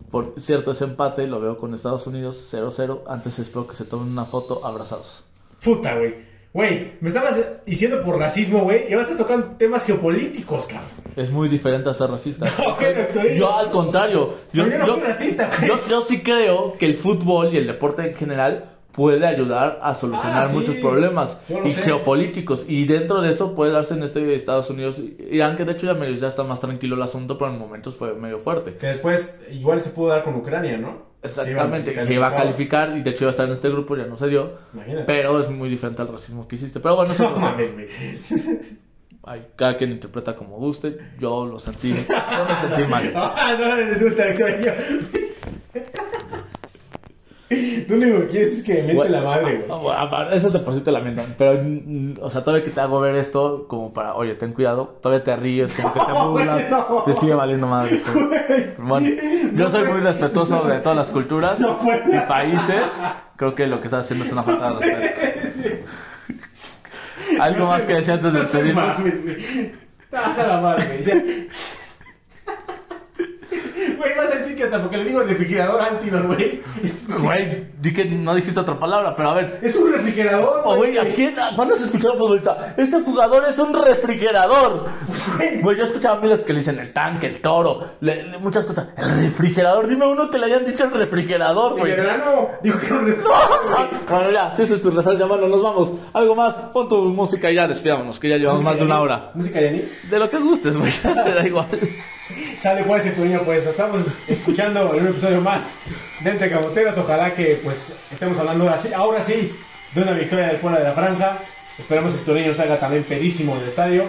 [0.09, 3.01] Por cierto, ese empate lo veo con Estados Unidos 0-0.
[3.07, 5.25] Antes espero que se tomen una foto abrazados.
[5.63, 6.30] Puta, güey.
[6.53, 10.89] Güey, me estabas diciendo por racismo, güey, y ahora estás tocando temas geopolíticos, cabrón.
[11.15, 12.45] Es muy diferente a ser racista.
[12.57, 15.69] No, yo al contrario, yo, yo no yo- racista, güey.
[15.69, 19.93] yo- yo sí creo que el fútbol y el deporte en general puede ayudar a
[19.93, 20.55] solucionar Ah, sí.
[20.57, 21.81] muchos problemas y sé.
[21.83, 25.71] geopolíticos y dentro de eso puede darse en este de Estados Unidos Irán que de
[25.71, 28.73] hecho ya medio ya está más tranquilo el asunto pero en momentos fue medio fuerte
[28.75, 31.09] Que después igual se pudo dar con Ucrania, ¿no?
[31.23, 32.95] Exactamente Que iba a calificar.
[32.97, 35.03] y de hecho iba a estar en este grupo ya no se dio Imagínate.
[35.05, 37.87] pero es muy diferente al racismo que hiciste pero bueno eso No mames, güey.
[39.23, 43.75] ay, cada quien interpreta como guste yo lo sentí yo me sentí mal Ah, no,
[43.75, 44.75] resulta, Victoria.
[47.87, 49.65] Tú lo único que quieres es que me miente la madre, güey.
[49.69, 51.35] Ah, bueno, aparte, Eso de por sí te lamientan.
[51.37, 54.97] Pero, mm, o sea, todavía que te hago ver esto, como para, oye, ten cuidado,
[55.01, 57.03] todavía te ríes, como que te burlas, no.
[57.03, 58.01] te sigue valiendo madre.
[58.77, 59.09] Bueno,
[59.53, 63.03] yo soy muy respetuoso de todas las culturas y países.
[63.35, 65.91] Creo que lo que estás haciendo es una falta de respeto.
[67.39, 68.95] ¿Algo más que decir antes de No despedirnos?
[70.13, 71.47] Ah, la madre,
[74.01, 74.13] güey.
[74.13, 76.61] Güey, vas a decir que hasta porque le digo refrigerador Antidor, güey.
[77.07, 79.59] Güey, di que no dijiste otra palabra, pero a ver.
[79.61, 81.35] Es un refrigerador, Oh, güey, ¿a quién?
[81.55, 82.73] ¿Cuándo has escuchado futbolista?
[82.77, 84.85] Este jugador es un refrigerador.
[85.61, 88.65] Güey, yo escuchaba a miles que le dicen el tanque, el toro, le- le- muchas
[88.65, 88.87] cosas.
[88.97, 91.91] El refrigerador, dime uno que le hayan dicho el refrigerador, El güey.
[91.95, 93.89] grano dijo que era un refrigerador.
[94.09, 95.93] Bueno, ya, si esa es tu referencia, mano, nos vamos.
[96.13, 99.31] Algo más, pon tu música y ya despidámonos, que ya llevamos más de una hora.
[99.33, 99.87] Música de.
[100.09, 100.91] De lo que gustes, güey,
[101.25, 101.67] me da igual.
[102.59, 105.63] Sale pues, el niño, pues estamos escuchando en un episodio más
[106.21, 106.97] de Entre Camoteros.
[106.97, 109.51] Ojalá que pues estemos hablando ahora sí, ahora sí
[109.93, 111.37] de una victoria del pueblo de la franja.
[111.77, 114.05] Esperamos que tu niño salga también pedísimo del estadio.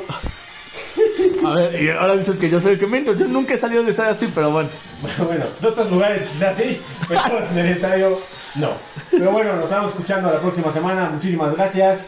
[1.45, 3.13] A ver, y ahora dices que yo soy el que miento.
[3.15, 4.69] Yo nunca he salido de ser así, pero bueno.
[5.01, 7.21] Bueno, bueno, en otros lugares quizás sí, pero
[7.51, 8.19] en el estadio
[8.55, 8.71] no.
[9.11, 11.11] Pero bueno, nos estamos escuchando la próxima semana.
[11.11, 12.03] Muchísimas gracias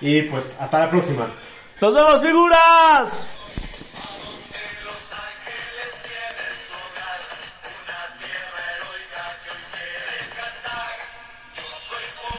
[0.00, 1.26] y pues hasta la próxima.
[1.80, 3.37] ¡Nos vemos, figuras!